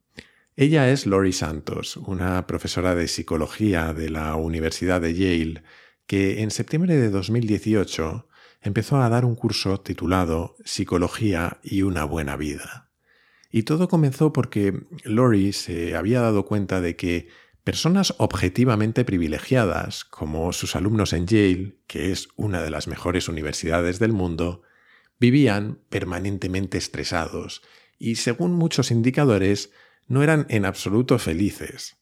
Ella 0.57 0.91
es 0.91 1.07
Lori 1.07 1.33
Santos, 1.33 1.97
una 1.99 2.47
profesora 2.47 2.95
de 2.95 3.07
psicología 3.07 3.93
de 3.93 4.11
la 4.11 4.35
Universidad 4.35 5.01
de 5.01 5.15
Yale, 5.15 5.63
que 6.09 6.43
en 6.43 6.51
septiembre 6.51 6.97
de 6.97 7.11
2018 7.11 8.27
empezó 8.63 8.97
a 8.97 9.09
dar 9.11 9.27
un 9.27 9.37
curso 9.37 9.79
titulado 9.79 10.57
Psicología 10.65 11.61
y 11.63 11.83
una 11.83 12.05
buena 12.05 12.35
vida. 12.37 12.91
Y 13.51 13.63
todo 13.65 13.89
comenzó 13.89 14.33
porque 14.33 14.87
Lori 15.05 15.53
se 15.53 15.95
había 15.95 16.23
dado 16.23 16.47
cuenta 16.47 16.81
de 16.81 16.97
que 16.97 17.29
personas 17.63 18.15
objetivamente 18.17 19.05
privilegiadas, 19.05 20.07
como 20.07 20.55
sus 20.55 20.77
alumnos 20.77 21.13
en 21.13 21.27
Yale, 21.27 21.79
que 21.87 22.11
es 22.11 22.29
una 22.37 22.63
de 22.63 22.71
las 22.71 22.89
mejores 22.89 23.29
universidades 23.29 23.99
del 23.99 24.15
mundo, 24.15 24.63
vivían 25.21 25.81
permanentemente 25.91 26.79
estresados 26.79 27.61
y, 27.99 28.17
según 28.17 28.53
muchos 28.53 28.91
indicadores, 28.91 29.73
no 30.07 30.23
eran 30.23 30.47
en 30.49 30.65
absoluto 30.65 31.19
felices. 31.19 31.98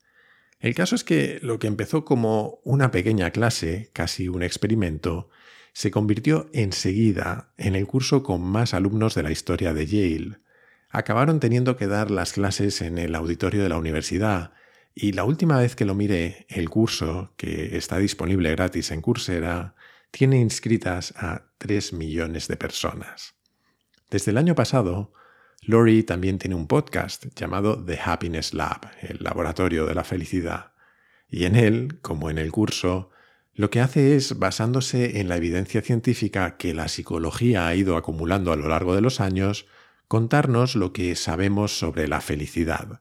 El 0.66 0.74
caso 0.74 0.96
es 0.96 1.04
que 1.04 1.38
lo 1.42 1.60
que 1.60 1.68
empezó 1.68 2.04
como 2.04 2.58
una 2.64 2.90
pequeña 2.90 3.30
clase, 3.30 3.88
casi 3.92 4.26
un 4.26 4.42
experimento, 4.42 5.30
se 5.72 5.92
convirtió 5.92 6.50
enseguida 6.52 7.52
en 7.56 7.76
el 7.76 7.86
curso 7.86 8.24
con 8.24 8.42
más 8.42 8.74
alumnos 8.74 9.14
de 9.14 9.22
la 9.22 9.30
historia 9.30 9.72
de 9.72 9.86
Yale. 9.86 10.40
Acabaron 10.90 11.38
teniendo 11.38 11.76
que 11.76 11.86
dar 11.86 12.10
las 12.10 12.32
clases 12.32 12.82
en 12.82 12.98
el 12.98 13.14
auditorio 13.14 13.62
de 13.62 13.68
la 13.68 13.78
universidad, 13.78 14.54
y 14.92 15.12
la 15.12 15.22
última 15.22 15.56
vez 15.60 15.76
que 15.76 15.84
lo 15.84 15.94
miré, 15.94 16.46
el 16.48 16.68
curso, 16.68 17.32
que 17.36 17.76
está 17.76 17.98
disponible 17.98 18.50
gratis 18.50 18.90
en 18.90 19.02
Coursera, 19.02 19.76
tiene 20.10 20.40
inscritas 20.40 21.14
a 21.16 21.44
3 21.58 21.92
millones 21.92 22.48
de 22.48 22.56
personas. 22.56 23.36
Desde 24.10 24.32
el 24.32 24.36
año 24.36 24.56
pasado, 24.56 25.12
Lori 25.62 26.02
también 26.02 26.38
tiene 26.38 26.54
un 26.54 26.66
podcast 26.66 27.26
llamado 27.34 27.84
The 27.84 27.98
Happiness 28.04 28.54
Lab, 28.54 28.90
el 29.02 29.18
laboratorio 29.20 29.86
de 29.86 29.94
la 29.94 30.04
felicidad, 30.04 30.72
y 31.28 31.44
en 31.44 31.56
él, 31.56 31.98
como 32.02 32.30
en 32.30 32.38
el 32.38 32.52
curso, 32.52 33.10
lo 33.52 33.70
que 33.70 33.80
hace 33.80 34.16
es, 34.16 34.38
basándose 34.38 35.18
en 35.18 35.28
la 35.28 35.36
evidencia 35.36 35.80
científica 35.80 36.56
que 36.56 36.74
la 36.74 36.88
psicología 36.88 37.66
ha 37.66 37.74
ido 37.74 37.96
acumulando 37.96 38.52
a 38.52 38.56
lo 38.56 38.68
largo 38.68 38.94
de 38.94 39.00
los 39.00 39.20
años, 39.20 39.66
contarnos 40.08 40.76
lo 40.76 40.92
que 40.92 41.16
sabemos 41.16 41.78
sobre 41.78 42.06
la 42.06 42.20
felicidad. 42.20 43.00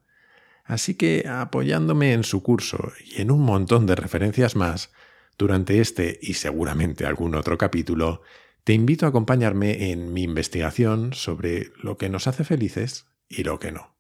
Así 0.64 0.96
que, 0.96 1.28
apoyándome 1.28 2.14
en 2.14 2.24
su 2.24 2.42
curso 2.42 2.94
y 3.06 3.22
en 3.22 3.32
un 3.32 3.42
montón 3.42 3.86
de 3.86 3.96
referencias 3.96 4.56
más, 4.56 4.92
durante 5.38 5.82
este 5.82 6.18
y 6.22 6.36
seguramente 6.36 7.06
algún 7.06 7.36
otro 7.36 7.58
capítulo, 7.58 8.22
te 8.66 8.74
invito 8.74 9.06
a 9.06 9.10
acompañarme 9.10 9.92
en 9.92 10.12
mi 10.12 10.24
investigación 10.24 11.14
sobre 11.14 11.72
lo 11.78 12.00
que 12.00 12.10
nos 12.10 12.26
hace 12.26 12.44
felices 12.44 13.06
y 13.30 13.44
lo 13.44 13.60
que 13.60 13.72
no. 13.72 13.96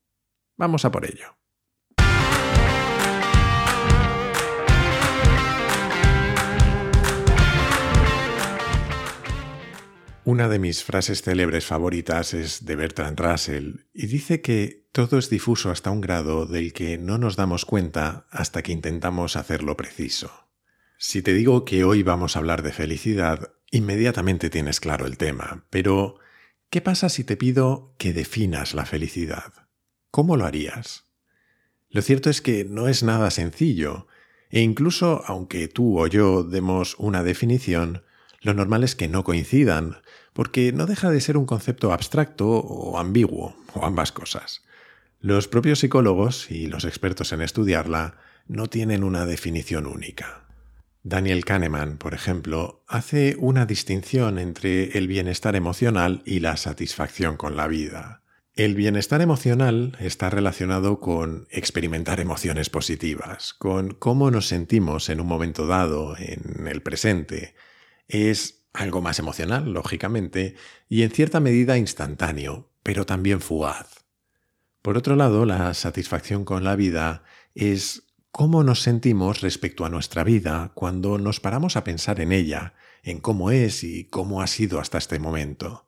Vamos 0.57 0.85
a 0.85 0.91
por 0.91 1.05
ello. 1.05 1.37
Una 10.23 10.49
de 10.49 10.57
mis 10.57 10.83
frases 10.83 11.21
célebres 11.21 11.67
favoritas 11.67 12.33
es 12.33 12.65
de 12.65 12.75
Bertrand 12.75 13.19
Russell 13.19 13.81
y 13.93 14.07
dice 14.07 14.41
que 14.41 14.87
todo 14.91 15.19
es 15.19 15.29
difuso 15.29 15.69
hasta 15.69 15.91
un 15.91 16.01
grado 16.01 16.47
del 16.47 16.73
que 16.73 16.97
no 16.97 17.19
nos 17.19 17.35
damos 17.35 17.65
cuenta 17.65 18.25
hasta 18.31 18.63
que 18.63 18.71
intentamos 18.71 19.35
hacerlo 19.35 19.77
preciso. 19.77 20.49
Si 20.97 21.21
te 21.21 21.33
digo 21.33 21.65
que 21.65 21.83
hoy 21.83 22.01
vamos 22.01 22.35
a 22.35 22.39
hablar 22.39 22.63
de 22.63 22.71
felicidad, 22.71 23.51
inmediatamente 23.71 24.49
tienes 24.49 24.79
claro 24.79 25.05
el 25.05 25.17
tema, 25.17 25.65
pero 25.69 26.19
¿qué 26.69 26.81
pasa 26.81 27.09
si 27.09 27.23
te 27.23 27.37
pido 27.37 27.93
que 27.97 28.13
definas 28.13 28.73
la 28.73 28.85
felicidad? 28.85 29.53
¿Cómo 30.11 30.37
lo 30.37 30.45
harías? 30.45 31.05
Lo 31.89 32.01
cierto 32.01 32.29
es 32.29 32.41
que 32.41 32.65
no 32.65 32.87
es 32.87 33.03
nada 33.03 33.31
sencillo, 33.31 34.07
e 34.49 34.61
incluso 34.61 35.23
aunque 35.27 35.67
tú 35.67 35.99
o 35.99 36.07
yo 36.07 36.43
demos 36.43 36.95
una 36.99 37.23
definición, 37.23 38.03
lo 38.41 38.53
normal 38.53 38.83
es 38.83 38.95
que 38.95 39.07
no 39.07 39.23
coincidan, 39.23 39.97
porque 40.33 40.71
no 40.71 40.85
deja 40.85 41.09
de 41.09 41.21
ser 41.21 41.37
un 41.37 41.45
concepto 41.45 41.91
abstracto 41.91 42.47
o 42.47 42.99
ambiguo, 42.99 43.55
o 43.73 43.85
ambas 43.85 44.11
cosas. 44.11 44.63
Los 45.19 45.47
propios 45.47 45.79
psicólogos 45.79 46.51
y 46.51 46.67
los 46.67 46.85
expertos 46.85 47.31
en 47.31 47.41
estudiarla 47.41 48.17
no 48.47 48.67
tienen 48.67 49.03
una 49.03 49.25
definición 49.25 49.87
única. 49.87 50.44
Daniel 51.07 51.45
Kahneman, 51.45 51.99
por 51.99 52.15
ejemplo, 52.15 52.83
hace 52.87 53.35
una 53.37 53.67
distinción 53.67 54.39
entre 54.39 54.97
el 54.97 55.07
bienestar 55.07 55.55
emocional 55.55 56.23
y 56.25 56.39
la 56.39 56.57
satisfacción 56.57 57.37
con 57.37 57.55
la 57.55 57.67
vida. 57.67 58.23
El 58.55 58.73
bienestar 58.73 59.21
emocional 59.21 59.95
está 59.99 60.31
relacionado 60.31 60.99
con 60.99 61.45
experimentar 61.51 62.19
emociones 62.19 62.71
positivas, 62.71 63.53
con 63.53 63.91
cómo 63.91 64.31
nos 64.31 64.47
sentimos 64.47 65.09
en 65.09 65.21
un 65.21 65.27
momento 65.27 65.67
dado, 65.67 66.17
en 66.17 66.65
el 66.65 66.81
presente. 66.81 67.53
Es 68.07 68.65
algo 68.73 69.03
más 69.03 69.19
emocional, 69.19 69.73
lógicamente, 69.73 70.55
y 70.89 71.03
en 71.03 71.11
cierta 71.11 71.39
medida 71.39 71.77
instantáneo, 71.77 72.71
pero 72.81 73.05
también 73.05 73.41
fugaz. 73.41 74.05
Por 74.81 74.97
otro 74.97 75.15
lado, 75.15 75.45
la 75.45 75.71
satisfacción 75.75 76.45
con 76.45 76.63
la 76.63 76.75
vida 76.75 77.21
es 77.53 78.04
cómo 78.35 78.65
nos 78.65 78.81
sentimos 78.81 79.39
respecto 79.39 79.85
a 79.85 79.89
nuestra 79.89 80.25
vida 80.25 80.73
cuando 80.73 81.17
nos 81.17 81.39
paramos 81.39 81.77
a 81.77 81.85
pensar 81.85 82.19
en 82.19 82.33
ella, 82.33 82.73
en 83.01 83.21
cómo 83.21 83.49
es 83.49 83.81
y 83.85 84.09
cómo 84.09 84.41
ha 84.41 84.47
sido 84.47 84.81
hasta 84.81 84.97
este 84.97 85.19
momento. 85.19 85.87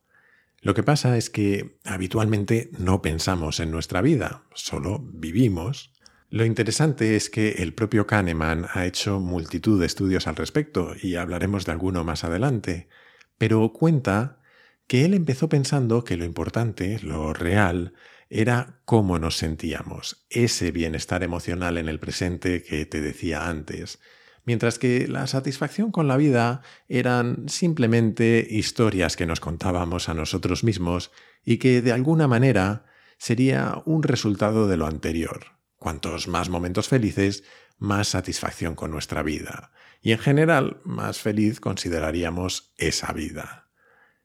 Lo 0.61 0.73
que 0.73 0.81
pasa 0.81 1.17
es 1.17 1.29
que 1.29 1.77
habitualmente 1.83 2.71
no 2.79 3.01
pensamos 3.01 3.59
en 3.59 3.69
nuestra 3.69 4.01
vida, 4.01 4.43
solo 4.53 5.05
vivimos. 5.11 5.91
Lo 6.29 6.45
interesante 6.45 7.17
es 7.17 7.29
que 7.29 7.49
el 7.49 7.73
propio 7.73 8.07
Kahneman 8.07 8.67
ha 8.73 8.85
hecho 8.85 9.19
multitud 9.19 9.77
de 9.77 9.85
estudios 9.85 10.25
al 10.25 10.37
respecto, 10.37 10.93
y 11.03 11.15
hablaremos 11.15 11.65
de 11.65 11.73
alguno 11.73 12.05
más 12.05 12.23
adelante, 12.23 12.87
pero 13.37 13.73
cuenta 13.73 14.39
que 14.87 15.03
él 15.03 15.13
empezó 15.13 15.49
pensando 15.49 16.05
que 16.05 16.15
lo 16.15 16.23
importante, 16.23 16.97
lo 17.03 17.33
real, 17.33 17.93
era 18.29 18.79
cómo 18.85 19.19
nos 19.19 19.37
sentíamos, 19.37 20.25
ese 20.29 20.71
bienestar 20.71 21.23
emocional 21.23 21.77
en 21.77 21.87
el 21.87 21.99
presente 21.99 22.63
que 22.63 22.85
te 22.85 23.01
decía 23.01 23.47
antes, 23.47 23.99
mientras 24.45 24.79
que 24.79 25.07
la 25.07 25.27
satisfacción 25.27 25.91
con 25.91 26.07
la 26.07 26.17
vida 26.17 26.61
eran 26.87 27.49
simplemente 27.49 28.47
historias 28.49 29.15
que 29.15 29.25
nos 29.25 29.39
contábamos 29.39 30.09
a 30.09 30.13
nosotros 30.13 30.63
mismos 30.63 31.11
y 31.43 31.57
que 31.57 31.81
de 31.81 31.91
alguna 31.91 32.27
manera 32.27 32.85
sería 33.17 33.81
un 33.85 34.03
resultado 34.03 34.67
de 34.67 34.77
lo 34.77 34.87
anterior. 34.87 35.57
Cuantos 35.77 36.27
más 36.27 36.49
momentos 36.49 36.87
felices, 36.87 37.43
más 37.77 38.09
satisfacción 38.09 38.75
con 38.75 38.91
nuestra 38.91 39.21
vida, 39.21 39.71
y 40.01 40.11
en 40.11 40.19
general 40.19 40.81
más 40.83 41.19
feliz 41.19 41.59
consideraríamos 41.59 42.73
esa 42.77 43.13
vida. 43.13 43.69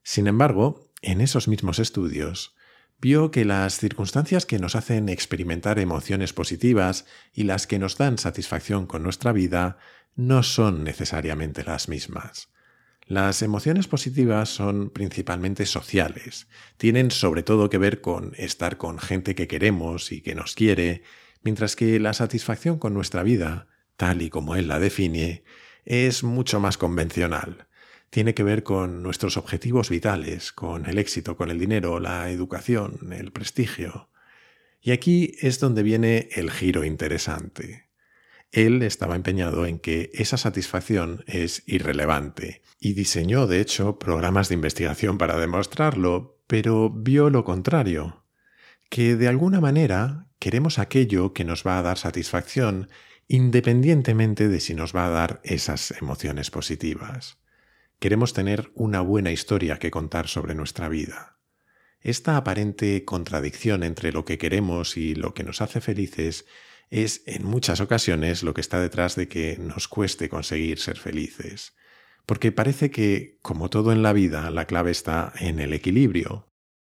Sin 0.03 0.27
embargo, 0.27 0.93
en 1.03 1.21
esos 1.21 1.49
mismos 1.49 1.79
estudios, 1.79 2.55
vio 3.03 3.33
que 3.33 3.45
las 3.45 3.79
circunstancias 3.79 4.47
que 4.47 4.61
nos 4.61 4.77
hacen 4.77 5.09
experimentar 5.09 5.81
emociones 5.81 6.33
positivas 6.33 7.05
y 7.35 7.43
las 7.43 7.67
que 7.67 7.81
nos 7.81 7.99
dan 7.99 8.17
satisfacción 8.17 8.87
con 8.87 9.03
nuestra 9.03 9.33
vida 9.33 9.77
no 10.15 10.45
son 10.45 10.85
necesariamente 10.85 11.65
las 11.65 11.89
mismas. 11.89 12.51
Las 13.09 13.43
emociones 13.43 13.89
positivas 13.89 14.51
son 14.51 14.91
principalmente 14.91 15.67
sociales, 15.67 16.47
tienen 16.77 17.11
sobre 17.11 17.43
todo 17.43 17.69
que 17.69 17.79
ver 17.79 18.01
con 18.01 18.35
estar 18.37 18.77
con 18.77 19.01
gente 19.01 19.35
que 19.35 19.49
queremos 19.49 20.13
y 20.13 20.21
que 20.21 20.37
nos 20.37 20.55
quiere, 20.55 21.03
mientras 21.43 21.75
que 21.75 21.99
la 21.99 22.13
satisfacción 22.13 22.79
con 22.79 22.95
nuestra 22.95 23.25
vida, 23.25 23.67
tal 23.97 24.23
y 24.23 24.31
como 24.31 24.55
él 24.55 24.69
la 24.69 24.79
define, 24.79 25.43
es 25.85 26.23
mucho 26.23 26.61
más 26.61 26.79
convencional. 26.79 27.67
Tiene 28.13 28.35
que 28.35 28.43
ver 28.43 28.63
con 28.63 29.03
nuestros 29.03 29.39
objetivos 29.39 29.89
vitales, 29.89 30.53
con 30.53 30.85
el 30.85 30.99
éxito, 30.99 31.35
con 31.35 31.51
el 31.51 31.59
dinero, 31.59 31.99
la 31.99 32.29
educación, 32.29 33.11
el 33.11 33.33
prestigio. 33.33 34.11
Y 34.83 34.91
aquí 34.91 35.33
es 35.41 35.61
donde 35.61 35.83
viene 35.83 36.29
el 36.33 36.51
giro 36.51 36.85
interesante. 36.85 37.89
Él 38.51 38.83
estaba 38.83 39.17
empeñado 39.17 39.65
en 39.65 39.79
que 39.79 40.11
esa 40.13 40.37
satisfacción 40.37 41.25
es 41.27 41.63
irrelevante 41.65 42.61
y 42.79 42.93
diseñó, 42.93 43.47
de 43.47 43.63
hecho, 43.63 43.99
programas 43.99 44.51
de 44.51 44.57
investigación 44.57 45.17
para 45.17 45.39
demostrarlo, 45.39 46.39
pero 46.47 46.91
vio 46.91 47.31
lo 47.31 47.45
contrario, 47.45 48.27
que 48.91 49.17
de 49.17 49.27
alguna 49.27 49.63
manera 49.63 50.27
queremos 50.39 50.79
aquello 50.79 51.33
que 51.33 51.45
nos 51.45 51.67
va 51.67 51.79
a 51.79 51.83
dar 51.83 51.97
satisfacción 51.97 52.91
independientemente 53.27 54.49
de 54.49 54.61
si 54.61 54.75
nos 54.75 54.95
va 54.95 55.07
a 55.07 55.11
dar 55.11 55.41
esas 55.45 55.93
emociones 55.93 56.51
positivas. 56.51 57.39
Queremos 58.03 58.33
tener 58.33 58.73
una 58.75 59.01
buena 59.01 59.31
historia 59.31 59.79
que 59.79 59.93
contar 59.93 60.27
sobre 60.27 60.57
nuestra 60.57 60.89
vida. 60.89 61.39
Esta 62.01 62.37
aparente 62.37 63.05
contradicción 63.05 63.85
entre 63.85 64.11
lo 64.11 64.25
que 64.25 64.39
queremos 64.39 64.97
y 64.97 65.15
lo 65.15 65.35
que 65.35 65.45
nos 65.45 65.61
hace 65.63 65.81
felices 65.81 66.45
es 66.91 67.23
en 67.27 67.45
muchas 67.45 67.81
ocasiones 67.81 68.43
lo 68.43 68.55
que 68.55 68.61
está 68.61 68.81
detrás 68.81 69.15
de 69.15 69.29
que 69.29 69.57
nos 69.57 69.87
cueste 69.87 70.29
conseguir 70.29 70.81
ser 70.81 70.99
felices. 70.99 71.75
Porque 72.27 72.51
parece 72.51 72.91
que, 72.91 73.39
como 73.41 73.71
todo 73.71 73.93
en 73.93 74.03
la 74.03 74.13
vida, 74.13 74.51
la 74.51 74.67
clave 74.67 74.91
está 74.91 75.33
en 75.39 75.61
el 75.61 75.73
equilibrio. 75.73 76.49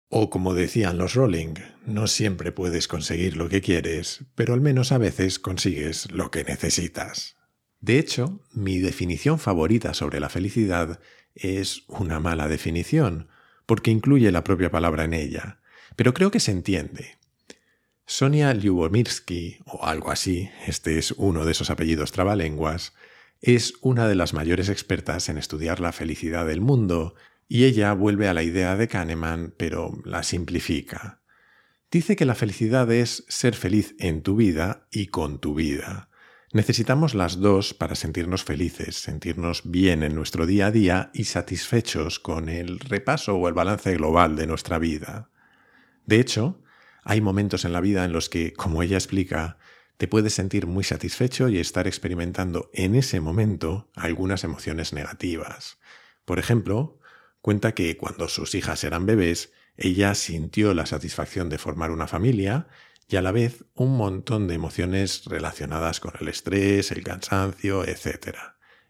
O 0.08 0.30
como 0.30 0.54
decían 0.54 0.98
los 0.98 1.14
Rolling, 1.14 1.56
no 1.86 2.08
siempre 2.08 2.54
puedes 2.54 2.88
conseguir 2.88 3.36
lo 3.36 3.50
que 3.50 3.60
quieres, 3.60 4.24
pero 4.36 4.54
al 4.54 4.62
menos 4.62 4.94
a 4.94 4.98
veces 4.98 5.40
consigues 5.40 6.10
lo 6.10 6.32
que 6.32 6.46
necesitas. 6.46 7.36
De 7.82 7.98
hecho, 7.98 8.40
mi 8.54 8.78
definición 8.78 9.40
favorita 9.40 9.96
sobre 9.96 10.20
la 10.20 10.30
felicidad 10.30 11.00
es 11.34 11.84
una 11.88 12.20
mala 12.20 12.48
definición, 12.48 13.28
porque 13.66 13.90
incluye 13.90 14.32
la 14.32 14.44
propia 14.44 14.70
palabra 14.70 15.04
en 15.04 15.14
ella, 15.14 15.60
pero 15.96 16.14
creo 16.14 16.30
que 16.30 16.40
se 16.40 16.52
entiende. 16.52 17.18
Sonia 18.06 18.54
Lyubomirsky, 18.54 19.60
o 19.66 19.86
algo 19.86 20.12
así, 20.12 20.50
este 20.68 21.00
es 21.00 21.12
uno 21.12 21.44
de 21.44 21.54
esos 21.54 21.72
apellidos 21.72 22.12
trabalenguas, 22.12 22.94
es 23.42 23.74
una 23.82 24.08
de 24.08 24.16
las 24.16 24.34
mayores 24.34 24.70
expertas 24.70 25.30
en 25.30 25.40
estudiar 25.40 25.80
la 25.80 25.92
felicidad 25.92 26.46
del 26.46 26.62
mundo, 26.62 27.16
y 27.48 27.64
ella 27.64 27.94
vuelve 27.94 28.28
a 28.28 28.36
la 28.36 28.44
idea 28.44 28.76
de 28.78 28.88
Kahneman, 28.88 29.56
pero 29.58 30.00
la 30.06 30.22
simplifica. 30.22 31.22
Dice 31.90 32.16
que 32.16 32.26
la 32.26 32.36
felicidad 32.36 32.92
es 32.92 33.26
ser 33.28 33.56
feliz 33.56 33.96
en 33.98 34.22
tu 34.22 34.36
vida 34.36 34.88
y 34.92 35.08
con 35.08 35.40
tu 35.40 35.56
vida. 35.56 36.11
Necesitamos 36.54 37.16
las 37.16 37.40
dos 37.40 37.74
para 37.74 37.96
sentirnos 37.96 38.44
felices, 38.44 38.98
sentirnos 38.98 39.62
bien 39.64 40.04
en 40.04 40.16
nuestro 40.16 40.46
día 40.46 40.66
a 40.66 40.72
día 40.72 41.10
y 41.14 41.24
satisfechos 41.24 42.20
con 42.20 42.50
el 42.50 42.82
repaso 42.82 43.36
o 43.36 43.48
el 43.48 43.54
balance 43.54 43.96
global 43.96 44.36
de 44.36 44.48
nuestra 44.48 44.78
vida. 44.78 45.30
De 46.06 46.20
hecho, 46.20 46.62
hay 47.06 47.22
momentos 47.22 47.64
en 47.64 47.72
la 47.72 47.80
vida 47.80 48.04
en 48.04 48.12
los 48.12 48.28
que, 48.28 48.52
como 48.52 48.84
ella 48.84 48.98
explica, 48.98 49.60
te 49.96 50.10
puedes 50.10 50.34
sentir 50.34 50.68
muy 50.68 50.84
satisfecho 50.84 51.48
y 51.48 51.58
estar 51.58 51.88
experimentando 51.88 52.70
en 52.74 52.96
ese 52.96 53.22
momento 53.22 53.90
algunas 53.96 54.44
emociones 54.44 54.92
negativas. 54.92 55.78
Por 56.26 56.38
ejemplo, 56.38 57.00
cuenta 57.40 57.74
que 57.74 57.96
cuando 57.96 58.28
sus 58.28 58.56
hijas 58.56 58.84
eran 58.84 59.06
bebés, 59.06 59.54
ella 59.78 60.16
sintió 60.16 60.74
la 60.74 60.86
satisfacción 60.86 61.48
de 61.48 61.58
formar 61.58 61.92
una 61.92 62.08
familia 62.08 62.68
y 63.12 63.18
a 63.18 63.22
la 63.22 63.32
vez 63.32 63.66
un 63.76 63.98
montón 63.98 64.48
de 64.48 64.56
emociones 64.56 65.26
relacionadas 65.26 66.00
con 66.00 66.14
el 66.20 66.30
estrés, 66.30 66.92
el 66.92 67.04
cansancio, 67.04 67.84
etc. 67.84 68.38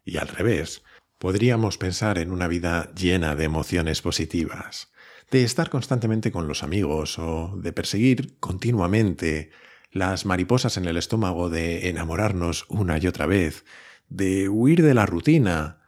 Y 0.06 0.18
al 0.18 0.28
revés, 0.28 0.84
podríamos 1.18 1.78
pensar 1.78 2.20
en 2.20 2.32
una 2.32 2.48
vida 2.48 2.92
llena 2.94 3.36
de 3.36 3.46
emociones 3.46 4.02
positivas 4.02 4.92
de 5.32 5.44
estar 5.44 5.70
constantemente 5.70 6.32
con 6.32 6.48
los 6.48 6.62
amigos 6.62 7.18
o 7.18 7.54
de 7.56 7.72
perseguir 7.72 8.38
continuamente 8.40 9.50
las 9.90 10.26
mariposas 10.26 10.78
en 10.78 10.86
el 10.86 10.98
estómago 10.98 11.50
de 11.50 11.90
enamorarnos 11.90 12.66
una 12.68 12.98
y 12.98 13.08
otra 13.08 13.26
vez, 13.26 13.66
de 14.10 14.50
huir 14.50 14.84
de 14.84 14.94
la 14.94 15.06
rutina 15.06 15.80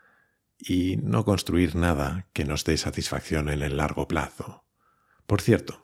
y 0.58 0.98
no 1.04 1.26
construir 1.26 1.76
nada 1.76 2.30
que 2.32 2.46
nos 2.46 2.64
dé 2.64 2.78
satisfacción 2.78 3.50
en 3.50 3.62
el 3.62 3.78
largo 3.78 4.08
plazo. 4.08 4.66
Por 5.28 5.42
cierto, 5.42 5.83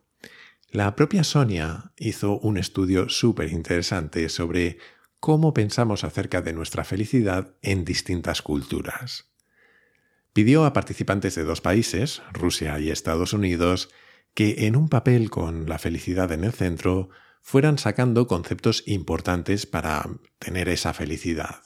la 0.72 0.96
propia 0.96 1.24
Sonia 1.24 1.92
hizo 1.98 2.40
un 2.40 2.58
estudio 2.58 3.10
súper 3.10 3.52
interesante 3.52 4.30
sobre 4.30 4.78
cómo 5.20 5.54
pensamos 5.54 6.04
acerca 6.04 6.42
de 6.42 6.54
nuestra 6.54 6.84
felicidad 6.84 7.56
en 7.62 7.86
distintas 7.86 8.42
culturas 8.42 9.30
pidió 10.34 10.66
a 10.66 10.74
participantes 10.74 11.36
de 11.36 11.44
dos 11.44 11.62
países, 11.62 12.22
Rusia 12.32 12.80
y 12.80 12.92
Estados 12.92 13.34
Unidos, 13.34 13.90
que 14.34 14.68
en 14.68 14.76
un 14.76 14.90
papel 14.90 15.30
con 15.30 15.68
la 15.68 15.80
felicidad 15.80 16.32
en 16.32 16.44
el 16.44 16.54
centro 16.54 17.10
fueran 17.42 17.78
sacando 17.78 18.28
conceptos 18.28 18.84
importantes 18.86 19.66
para 19.66 20.08
tener 20.38 20.70
esa 20.70 20.94
felicidad. 20.94 21.62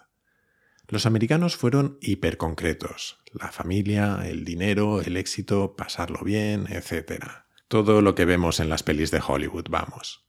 Los 0.88 1.06
americanos 1.06 1.56
fueron 1.56 1.98
hiperconcretos, 2.02 3.20
la 3.34 3.52
familia, 3.52 4.22
el 4.26 4.44
dinero, 4.44 5.02
el 5.02 5.18
éxito, 5.18 5.76
pasarlo 5.76 6.22
bien, 6.24 6.66
etc. 6.70 7.46
Todo 7.67 8.02
lo 8.02 8.15
que 8.15 8.26
vemos 8.26 8.60
en 8.60 8.69
las 8.69 8.84
pelis 8.84 9.12
de 9.12 9.21
Hollywood, 9.26 9.67
vamos. 9.69 10.26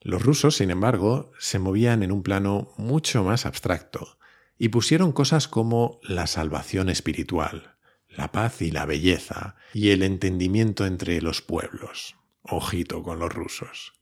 Los 0.00 0.22
rusos, 0.22 0.56
sin 0.56 0.70
embargo, 0.70 1.32
se 1.38 1.58
movían 1.58 2.02
en 2.02 2.12
un 2.12 2.22
plano 2.22 2.72
mucho 2.76 3.24
más 3.24 3.46
abstracto, 3.46 4.18
y 4.58 4.68
pusieron 4.68 5.12
cosas 5.12 5.48
como 5.48 5.98
la 6.02 6.26
salvación 6.26 6.88
espiritual, 6.88 7.74
la 8.08 8.30
paz 8.30 8.62
y 8.62 8.70
la 8.70 8.86
belleza, 8.86 9.56
y 9.72 9.90
el 9.90 10.02
entendimiento 10.02 10.86
entre 10.86 11.20
los 11.20 11.42
pueblos. 11.42 12.16
Ojito 12.42 13.02
con 13.02 13.18
los 13.18 13.32
rusos. 13.32 13.94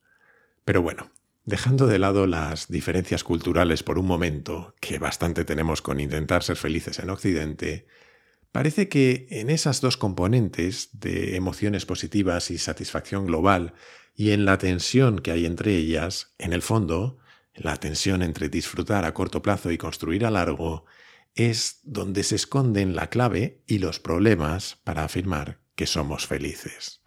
Pero 0.64 0.82
bueno, 0.82 1.10
dejando 1.44 1.86
de 1.86 1.98
lado 1.98 2.26
las 2.26 2.68
diferencias 2.68 3.24
culturales 3.24 3.82
por 3.82 3.98
un 3.98 4.06
momento, 4.06 4.74
que 4.80 4.98
bastante 4.98 5.44
tenemos 5.44 5.82
con 5.82 6.00
intentar 6.00 6.42
ser 6.42 6.56
felices 6.56 6.98
en 6.98 7.10
Occidente, 7.10 7.86
parece 8.52 8.88
que 8.88 9.26
en 9.30 9.50
esas 9.50 9.80
dos 9.80 9.96
componentes 9.96 10.90
de 10.92 11.36
emociones 11.36 11.86
positivas 11.86 12.50
y 12.50 12.58
satisfacción 12.58 13.26
global, 13.26 13.74
y 14.14 14.30
en 14.30 14.44
la 14.44 14.58
tensión 14.58 15.18
que 15.18 15.32
hay 15.32 15.46
entre 15.46 15.74
ellas, 15.74 16.34
en 16.38 16.52
el 16.52 16.62
fondo, 16.62 17.18
la 17.54 17.76
tensión 17.76 18.22
entre 18.22 18.48
disfrutar 18.48 19.04
a 19.04 19.14
corto 19.14 19.42
plazo 19.42 19.70
y 19.70 19.78
construir 19.78 20.24
a 20.26 20.30
largo, 20.30 20.84
es 21.34 21.80
donde 21.82 22.22
se 22.22 22.36
esconden 22.36 22.94
la 22.94 23.08
clave 23.08 23.62
y 23.66 23.78
los 23.78 23.98
problemas 23.98 24.78
para 24.84 25.04
afirmar 25.04 25.60
que 25.74 25.86
somos 25.86 26.26
felices. 26.26 27.01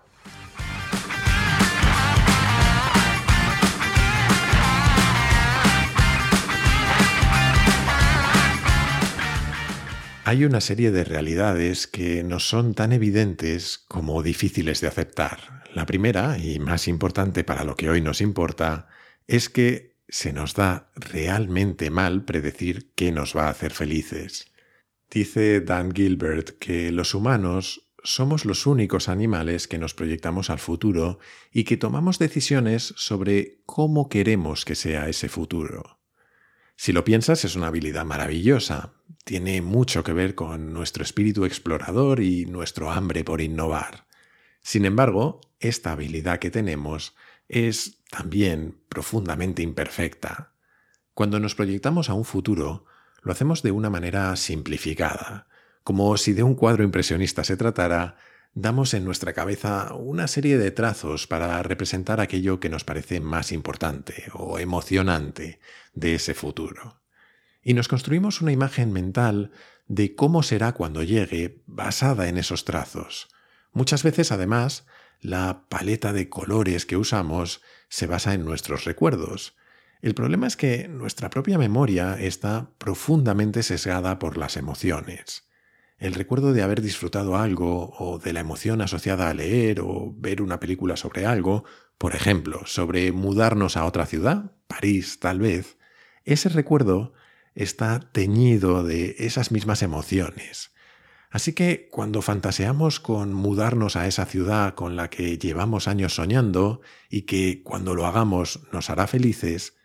Hay 10.28 10.44
una 10.44 10.60
serie 10.60 10.90
de 10.90 11.04
realidades 11.04 11.86
que 11.86 12.24
nos 12.24 12.50
son 12.50 12.74
tan 12.74 12.94
evidentes 12.94 13.78
como 13.88 14.24
difíciles 14.24 14.82
de 14.82 14.88
aceptar. 14.88 15.62
La 15.72 15.86
primera, 15.86 16.40
y 16.40 16.58
más 16.58 16.88
importante 16.88 17.44
para 17.44 17.64
lo 17.64 17.76
que 17.76 17.92
hoy 17.92 18.02
nos 18.02 18.22
importa, 18.22 18.88
es 19.28 19.50
que 19.50 19.98
se 20.10 20.34
nos 20.34 20.56
da 20.56 20.90
realmente 20.96 21.92
mal 21.92 22.26
predecir 22.26 22.92
qué 22.96 23.12
nos 23.12 23.38
va 23.38 23.46
a 23.46 23.50
hacer 23.52 23.72
felices. 23.72 24.52
Dice 25.12 25.62
Dan 25.62 25.94
Gilbert 25.94 26.58
que 26.58 26.92
los 26.92 27.14
humanos 27.14 27.92
somos 28.04 28.46
los 28.46 28.66
únicos 28.66 29.10
animales 29.10 29.68
que 29.68 29.78
nos 29.78 29.94
proyectamos 29.94 30.50
al 30.50 30.58
futuro 30.58 31.20
y 31.52 31.66
que 31.66 31.78
tomamos 31.78 32.18
decisiones 32.18 32.96
sobre 32.98 33.60
cómo 33.68 34.10
queremos 34.10 34.66
que 34.66 34.74
sea 34.74 35.08
ese 35.08 35.30
futuro. 35.30 36.00
Si 36.78 36.92
lo 36.94 37.04
piensas 37.04 37.46
es 37.46 37.56
una 37.56 37.68
habilidad 37.68 38.06
maravillosa, 38.06 38.94
tiene 39.26 39.62
mucho 39.64 40.04
que 40.04 40.14
ver 40.14 40.36
con 40.36 40.72
nuestro 40.72 41.04
espíritu 41.04 41.46
explorador 41.46 42.22
y 42.22 42.46
nuestro 42.46 42.92
hambre 42.92 43.24
por 43.24 43.42
innovar. 43.42 44.06
Sin 44.62 44.86
embargo, 44.86 45.42
esta 45.60 45.92
habilidad 45.92 46.40
que 46.40 46.52
tenemos 46.52 47.16
es 47.50 48.04
también 48.10 48.78
profundamente 48.88 49.64
imperfecta. 49.64 50.54
Cuando 51.16 51.40
nos 51.40 51.56
proyectamos 51.56 52.10
a 52.10 52.14
un 52.14 52.24
futuro, 52.24 52.86
lo 53.24 53.32
hacemos 53.32 53.64
de 53.64 53.72
una 53.72 53.90
manera 53.90 54.36
simplificada, 54.36 55.48
como 55.84 56.16
si 56.18 56.34
de 56.34 56.44
un 56.44 56.54
cuadro 56.54 56.84
impresionista 56.84 57.44
se 57.44 57.58
tratara, 57.58 58.18
damos 58.54 58.94
en 58.94 59.06
nuestra 59.06 59.34
cabeza 59.34 59.94
una 59.96 60.28
serie 60.28 60.60
de 60.60 60.70
trazos 60.70 61.26
para 61.26 61.62
representar 61.64 62.22
aquello 62.22 62.60
que 62.60 62.70
nos 62.70 62.84
parece 62.84 63.20
más 63.20 63.52
importante 63.52 64.26
o 64.34 64.60
emocionante 64.60 65.60
de 65.94 66.16
ese 66.16 66.36
futuro. 66.36 67.05
Y 67.68 67.74
nos 67.74 67.88
construimos 67.88 68.42
una 68.42 68.52
imagen 68.52 68.94
mental 68.94 69.52
de 69.88 70.14
cómo 70.16 70.44
será 70.44 70.74
cuando 70.74 71.02
llegue 71.02 71.64
basada 71.66 72.30
en 72.30 72.38
esos 72.38 72.64
trazos. 72.64 73.28
Muchas 73.74 74.04
veces, 74.04 74.32
además, 74.32 74.86
la 75.20 75.66
paleta 75.68 76.14
de 76.14 76.30
colores 76.30 76.86
que 76.86 76.96
usamos 76.96 77.64
se 77.90 78.06
basa 78.06 78.36
en 78.36 78.46
nuestros 78.46 78.86
recuerdos. 78.86 79.56
El 80.04 80.14
problema 80.14 80.46
es 80.46 80.58
que 80.58 80.88
nuestra 80.88 81.32
propia 81.32 81.58
memoria 81.58 82.20
está 82.20 82.70
profundamente 82.78 83.64
sesgada 83.64 84.20
por 84.20 84.38
las 84.38 84.58
emociones. 84.58 85.50
El 85.98 86.14
recuerdo 86.14 86.54
de 86.54 86.62
haber 86.62 86.84
disfrutado 86.84 87.36
algo 87.36 87.96
o 87.98 88.20
de 88.20 88.32
la 88.32 88.42
emoción 88.42 88.82
asociada 88.82 89.28
a 89.28 89.34
leer 89.34 89.80
o 89.82 90.14
ver 90.16 90.44
una 90.44 90.60
película 90.60 90.98
sobre 90.98 91.26
algo, 91.26 91.64
por 91.98 92.14
ejemplo, 92.14 92.62
sobre 92.68 93.12
mudarnos 93.12 93.76
a 93.76 93.86
otra 93.86 94.06
ciudad, 94.06 94.52
París 94.68 95.20
tal 95.20 95.40
vez, 95.40 95.80
ese 96.26 96.50
recuerdo 96.50 97.14
está 97.56 98.00
teñido 98.12 98.84
de 98.84 99.16
esas 99.20 99.52
mismas 99.52 99.82
emociones. 99.82 100.72
Así 101.32 101.54
que 101.54 101.90
cuando 101.92 102.22
fantaseamos 102.22 103.00
con 103.00 103.34
mudarnos 103.34 103.96
a 103.96 104.08
esa 104.08 104.26
ciudad 104.26 104.76
con 104.76 104.96
la 104.96 105.10
que 105.10 105.38
llevamos 105.38 105.88
años 105.88 106.16
soñando 106.16 106.82
y 107.10 107.24
que 107.24 107.62
cuando 107.64 107.96
lo 107.96 108.06
hagamos 108.06 108.62
nos 108.72 108.90
hará 108.90 109.08
felices, 109.08 109.76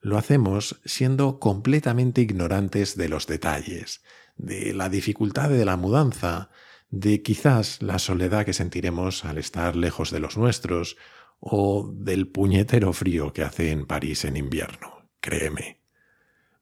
lo 0.00 0.18
hacemos 0.18 0.80
siendo 0.84 1.38
completamente 1.38 2.22
ignorantes 2.22 2.96
de 2.96 3.08
los 3.08 3.26
detalles, 3.26 4.02
de 4.36 4.72
la 4.72 4.88
dificultad 4.88 5.48
de 5.48 5.64
la 5.64 5.76
mudanza, 5.76 6.50
de 6.90 7.22
quizás 7.22 7.82
la 7.82 7.98
soledad 7.98 8.44
que 8.44 8.52
sentiremos 8.52 9.24
al 9.24 9.38
estar 9.38 9.76
lejos 9.76 10.10
de 10.10 10.20
los 10.20 10.36
nuestros, 10.36 10.96
o 11.38 11.92
del 11.94 12.28
puñetero 12.28 12.92
frío 12.92 13.32
que 13.32 13.42
hace 13.42 13.70
en 13.70 13.86
París 13.86 14.24
en 14.24 14.36
invierno, 14.36 15.08
créeme. 15.20 15.85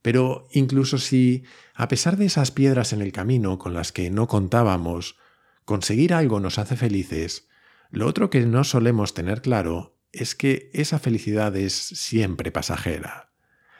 Pero 0.04 0.48
incluso 0.52 0.98
si, 0.98 1.44
a 1.74 1.88
pesar 1.88 2.18
de 2.18 2.26
esas 2.26 2.50
piedras 2.50 2.92
en 2.92 3.00
el 3.00 3.10
camino 3.10 3.58
con 3.58 3.72
las 3.72 3.90
que 3.90 4.10
no 4.10 4.28
contábamos, 4.28 5.16
conseguir 5.64 6.12
algo 6.12 6.40
nos 6.40 6.58
hace 6.58 6.76
felices, 6.76 7.48
lo 7.90 8.06
otro 8.06 8.28
que 8.28 8.44
no 8.44 8.64
solemos 8.64 9.14
tener 9.14 9.40
claro 9.40 9.96
es 10.12 10.34
que 10.34 10.68
esa 10.74 10.98
felicidad 10.98 11.56
es 11.56 11.72
siempre 11.72 12.52
pasajera. 12.52 13.32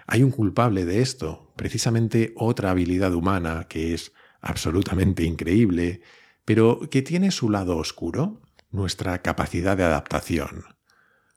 Hay 0.07 0.23
un 0.23 0.31
culpable 0.31 0.87
de 0.87 1.03
esto, 1.03 1.53
precisamente 1.57 2.33
otra 2.37 2.71
habilidad 2.71 3.13
humana 3.13 3.67
que 3.69 3.93
es 3.93 4.13
absolutamente 4.41 5.25
increíble, 5.25 6.01
pero 6.47 6.89
que 6.91 7.03
tiene 7.03 7.33
su 7.33 7.51
lado 7.51 7.77
oscuro, 7.77 8.41
nuestra 8.71 9.21
capacidad 9.21 9.77
de 9.77 9.85
adaptación. 9.85 10.74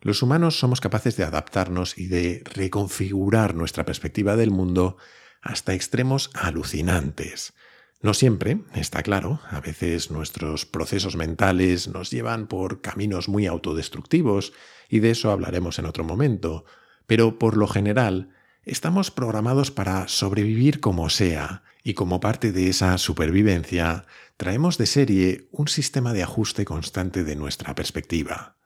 Los 0.07 0.23
humanos 0.23 0.57
somos 0.57 0.79
capaces 0.79 1.17
de 1.17 1.25
adaptarnos 1.25 1.97
y 1.97 2.07
de 2.07 2.41
reconfigurar 2.45 3.55
nuestra 3.55 3.83
perspectiva 3.83 4.37
del 4.37 4.51
mundo 4.51 4.95
hasta 5.41 5.73
extremos 5.73 6.29
alucinantes. 6.33 7.53
No 8.01 8.13
siempre, 8.13 8.61
está 8.73 9.03
claro, 9.03 9.41
a 9.49 9.59
veces 9.59 10.09
nuestros 10.09 10.65
procesos 10.65 11.17
mentales 11.17 11.89
nos 11.89 12.09
llevan 12.09 12.47
por 12.47 12.79
caminos 12.79 13.27
muy 13.27 13.47
autodestructivos, 13.47 14.53
y 14.87 14.99
de 14.99 15.11
eso 15.11 15.29
hablaremos 15.29 15.77
en 15.77 15.85
otro 15.85 16.05
momento, 16.05 16.63
pero 17.05 17.37
por 17.37 17.57
lo 17.57 17.67
general 17.67 18.29
Estamos 18.63 19.11
programados 19.11 19.71
para 19.71 20.09
sobrevivir 20.09 20.81
como 20.81 21.09
sea, 21.09 21.63
y 21.85 21.93
como 21.93 22.19
parte 22.19 22.51
de 22.51 22.67
esa 22.67 22.97
supervivencia, 22.97 24.05
traemos 24.35 24.77
de 24.77 24.87
serie 24.87 25.47
un 25.53 25.69
sistema 25.69 26.11
de 26.11 26.23
ajuste 26.23 26.65
constante 26.65 27.23
de 27.23 27.37
nuestra 27.37 27.75
perspectiva. 27.75 28.56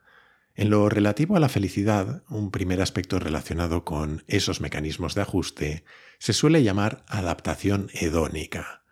En 0.56 0.70
lo 0.70 0.90
relativo 0.90 1.36
a 1.36 1.40
la 1.40 1.50
felicidad, 1.50 2.24
un 2.30 2.52
primer 2.52 2.82
aspecto 2.82 3.20
relacionado 3.20 3.86
con 3.86 4.24
esos 4.28 4.62
mecanismos 4.62 5.16
de 5.16 5.22
ajuste 5.22 5.84
se 6.20 6.34
suele 6.34 6.64
llamar 6.64 7.04
adaptación 7.08 7.90
hedónica, 7.94 8.84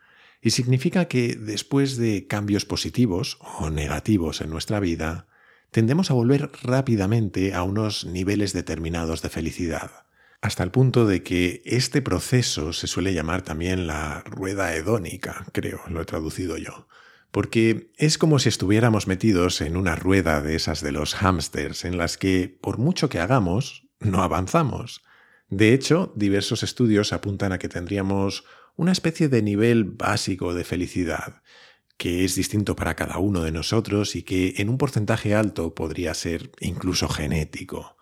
y 0.41 0.51
significa 0.51 1.05
que 1.05 1.35
después 1.35 1.97
de 1.97 2.27
cambios 2.27 2.65
positivos 2.65 3.37
o 3.59 3.69
negativos 3.69 4.41
en 4.41 4.49
nuestra 4.49 4.79
vida, 4.79 5.27
tendemos 5.71 6.11
a 6.11 6.15
volver 6.15 6.49
rápidamente 6.63 7.53
a 7.53 7.63
unos 7.63 8.05
niveles 8.05 8.53
determinados 8.53 9.21
de 9.21 9.29
felicidad 9.29 9.91
hasta 10.41 10.63
el 10.63 10.71
punto 10.71 11.05
de 11.05 11.21
que 11.23 11.61
este 11.65 12.01
proceso 12.01 12.73
se 12.73 12.87
suele 12.87 13.13
llamar 13.13 13.41
también 13.41 13.87
la 13.87 14.21
rueda 14.21 14.73
hedónica, 14.73 15.45
creo, 15.51 15.81
lo 15.89 16.01
he 16.01 16.05
traducido 16.05 16.57
yo, 16.57 16.87
porque 17.31 17.91
es 17.97 18.17
como 18.17 18.39
si 18.39 18.49
estuviéramos 18.49 19.07
metidos 19.07 19.61
en 19.61 19.77
una 19.77 19.95
rueda 19.95 20.41
de 20.41 20.55
esas 20.55 20.81
de 20.81 20.91
los 20.91 21.15
hámsters, 21.15 21.85
en 21.85 21.97
las 21.97 22.17
que, 22.17 22.57
por 22.61 22.77
mucho 22.77 23.09
que 23.09 23.19
hagamos, 23.19 23.87
no 23.99 24.23
avanzamos. 24.23 25.03
De 25.49 25.73
hecho, 25.73 26.13
diversos 26.15 26.63
estudios 26.63 27.13
apuntan 27.13 27.51
a 27.51 27.59
que 27.59 27.69
tendríamos 27.69 28.45
una 28.75 28.91
especie 28.91 29.29
de 29.29 29.41
nivel 29.41 29.83
básico 29.83 30.53
de 30.53 30.63
felicidad, 30.63 31.41
que 31.97 32.23
es 32.23 32.35
distinto 32.35 32.75
para 32.75 32.95
cada 32.95 33.17
uno 33.17 33.41
de 33.43 33.51
nosotros 33.51 34.15
y 34.15 34.23
que 34.23 34.55
en 34.57 34.69
un 34.69 34.77
porcentaje 34.77 35.35
alto 35.35 35.75
podría 35.75 36.13
ser 36.13 36.51
incluso 36.61 37.09
genético. 37.09 37.97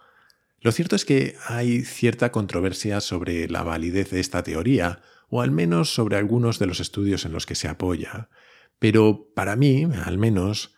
Lo 0.60 0.72
cierto 0.72 0.96
es 0.96 1.06
que 1.06 1.36
hay 1.48 1.84
cierta 1.84 2.32
controversia 2.32 3.02
sobre 3.02 3.48
la 3.48 3.64
validez 3.64 4.12
de 4.12 4.20
esta 4.20 4.44
teoría, 4.44 5.02
o 5.30 5.42
al 5.42 5.52
menos 5.52 5.94
sobre 5.94 6.18
algunos 6.18 6.60
de 6.60 6.68
los 6.68 6.80
estudios 6.80 7.26
en 7.26 7.32
los 7.32 7.46
que 7.46 7.56
se 7.56 7.68
apoya. 7.68 8.30
Pero 8.80 9.30
para 9.36 9.56
mí, 9.56 9.88
al 10.06 10.18
menos, 10.18 10.76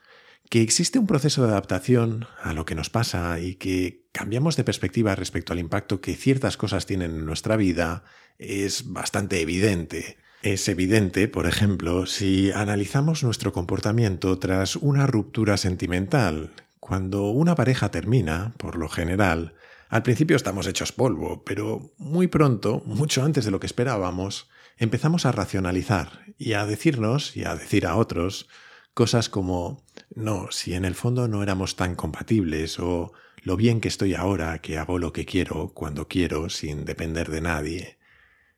que 0.49 0.61
existe 0.61 0.97
un 0.99 1.07
proceso 1.07 1.43
de 1.43 1.49
adaptación 1.49 2.27
a 2.41 2.53
lo 2.53 2.65
que 2.65 2.75
nos 2.75 2.89
pasa 2.89 3.39
y 3.39 3.55
que 3.55 4.07
cambiamos 4.11 4.55
de 4.55 4.63
perspectiva 4.63 5.15
respecto 5.15 5.53
al 5.53 5.59
impacto 5.59 6.01
que 6.01 6.15
ciertas 6.15 6.57
cosas 6.57 6.85
tienen 6.85 7.11
en 7.11 7.25
nuestra 7.25 7.55
vida 7.55 8.03
es 8.39 8.91
bastante 8.91 9.41
evidente. 9.41 10.17
Es 10.41 10.69
evidente, 10.69 11.27
por 11.27 11.45
ejemplo, 11.45 12.05
si 12.05 12.51
analizamos 12.51 13.23
nuestro 13.23 13.51
comportamiento 13.51 14.39
tras 14.39 14.77
una 14.77 15.05
ruptura 15.05 15.57
sentimental. 15.57 16.51
Cuando 16.79 17.29
una 17.29 17.55
pareja 17.55 17.91
termina, 17.91 18.53
por 18.57 18.77
lo 18.77 18.87
general, 18.87 19.53
al 19.89 20.01
principio 20.01 20.37
estamos 20.37 20.65
hechos 20.65 20.93
polvo, 20.93 21.43
pero 21.43 21.91
muy 21.97 22.27
pronto, 22.27 22.81
mucho 22.85 23.23
antes 23.23 23.43
de 23.43 23.51
lo 23.51 23.59
que 23.59 23.67
esperábamos, 23.67 24.49
empezamos 24.79 25.25
a 25.25 25.31
racionalizar 25.31 26.23
y 26.37 26.53
a 26.53 26.65
decirnos 26.65 27.35
y 27.35 27.43
a 27.43 27.55
decir 27.55 27.85
a 27.85 27.97
otros 27.97 28.47
cosas 28.93 29.29
como 29.29 29.83
no, 30.15 30.47
si 30.51 30.73
en 30.73 30.85
el 30.85 30.95
fondo 30.95 31.27
no 31.27 31.43
éramos 31.43 31.75
tan 31.75 31.95
compatibles 31.95 32.79
o 32.79 33.11
lo 33.43 33.57
bien 33.57 33.81
que 33.81 33.89
estoy 33.89 34.15
ahora 34.15 34.59
que 34.59 34.77
hago 34.77 34.97
lo 34.97 35.13
que 35.13 35.25
quiero 35.25 35.73
cuando 35.73 36.07
quiero 36.07 36.49
sin 36.49 36.85
depender 36.85 37.29
de 37.29 37.41
nadie. 37.41 37.99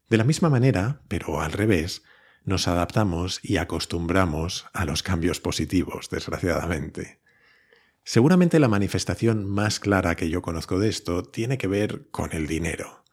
De 0.09 0.17
la 0.17 0.23
misma 0.23 0.49
manera, 0.49 1.01
pero 1.07 1.41
al 1.41 1.51
revés, 1.51 2.03
nos 2.43 2.67
adaptamos 2.67 3.39
y 3.43 3.57
acostumbramos 3.57 4.65
a 4.73 4.85
los 4.85 5.03
cambios 5.03 5.39
positivos, 5.39 6.09
desgraciadamente. 6.09 7.19
Seguramente 8.03 8.59
la 8.59 8.67
manifestación 8.67 9.47
más 9.47 9.79
clara 9.79 10.15
que 10.15 10.29
yo 10.29 10.41
conozco 10.41 10.79
de 10.79 10.89
esto 10.89 11.23
tiene 11.23 11.57
que 11.57 11.67
ver 11.67 12.07
con 12.09 12.33
el 12.33 12.47
dinero. 12.47 13.03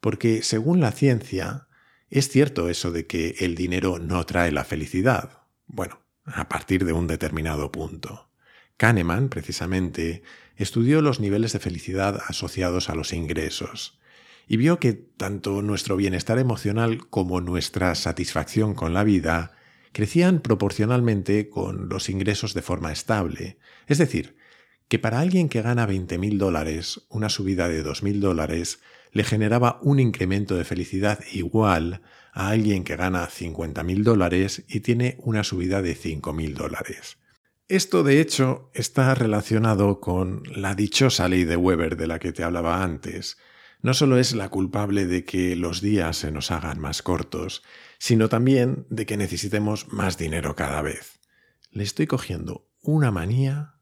Porque 0.00 0.42
según 0.42 0.80
la 0.80 0.92
ciencia, 0.92 1.65
es 2.10 2.28
cierto 2.28 2.68
eso 2.68 2.92
de 2.92 3.06
que 3.06 3.36
el 3.40 3.54
dinero 3.54 3.98
no 3.98 4.24
trae 4.24 4.52
la 4.52 4.64
felicidad. 4.64 5.42
Bueno, 5.66 6.00
a 6.24 6.48
partir 6.48 6.84
de 6.84 6.92
un 6.92 7.06
determinado 7.06 7.72
punto. 7.72 8.30
Kahneman, 8.76 9.28
precisamente, 9.28 10.22
estudió 10.56 11.00
los 11.00 11.20
niveles 11.20 11.52
de 11.52 11.58
felicidad 11.58 12.20
asociados 12.28 12.90
a 12.90 12.94
los 12.94 13.12
ingresos 13.12 13.98
y 14.46 14.56
vio 14.56 14.78
que 14.78 14.92
tanto 14.92 15.62
nuestro 15.62 15.96
bienestar 15.96 16.38
emocional 16.38 17.08
como 17.08 17.40
nuestra 17.40 17.94
satisfacción 17.94 18.74
con 18.74 18.94
la 18.94 19.02
vida 19.02 19.52
crecían 19.92 20.40
proporcionalmente 20.40 21.48
con 21.48 21.88
los 21.88 22.08
ingresos 22.08 22.54
de 22.54 22.62
forma 22.62 22.92
estable. 22.92 23.58
Es 23.86 23.98
decir, 23.98 24.36
que 24.88 24.98
para 24.98 25.20
alguien 25.20 25.48
que 25.48 25.62
gana 25.62 25.88
20.000 25.88 26.36
dólares, 26.36 27.06
una 27.08 27.28
subida 27.28 27.68
de 27.68 27.84
2.000 27.84 28.20
dólares 28.20 28.80
le 29.12 29.24
generaba 29.24 29.78
un 29.82 30.00
incremento 30.00 30.56
de 30.56 30.64
felicidad 30.64 31.20
igual 31.32 32.02
a 32.32 32.48
alguien 32.50 32.84
que 32.84 32.96
gana 32.96 33.28
50.000 33.28 34.02
dólares 34.02 34.64
y 34.68 34.80
tiene 34.80 35.16
una 35.20 35.42
subida 35.42 35.82
de 35.82 35.96
5.000 35.96 36.54
dólares. 36.54 37.18
Esto, 37.68 38.04
de 38.04 38.20
hecho, 38.20 38.70
está 38.74 39.14
relacionado 39.14 40.00
con 40.00 40.42
la 40.54 40.74
dichosa 40.74 41.28
ley 41.28 41.44
de 41.44 41.56
Weber 41.56 41.96
de 41.96 42.06
la 42.06 42.20
que 42.20 42.32
te 42.32 42.44
hablaba 42.44 42.84
antes. 42.84 43.38
No 43.82 43.92
solo 43.92 44.18
es 44.18 44.34
la 44.34 44.50
culpable 44.50 45.06
de 45.06 45.24
que 45.24 45.56
los 45.56 45.80
días 45.80 46.18
se 46.18 46.30
nos 46.30 46.52
hagan 46.52 46.78
más 46.78 47.02
cortos, 47.02 47.64
sino 47.98 48.28
también 48.28 48.86
de 48.88 49.04
que 49.04 49.16
necesitemos 49.16 49.92
más 49.92 50.16
dinero 50.16 50.54
cada 50.54 50.80
vez. 50.80 51.18
Le 51.72 51.82
estoy 51.82 52.06
cogiendo 52.06 52.68
una 52.82 53.10
manía. 53.10 53.74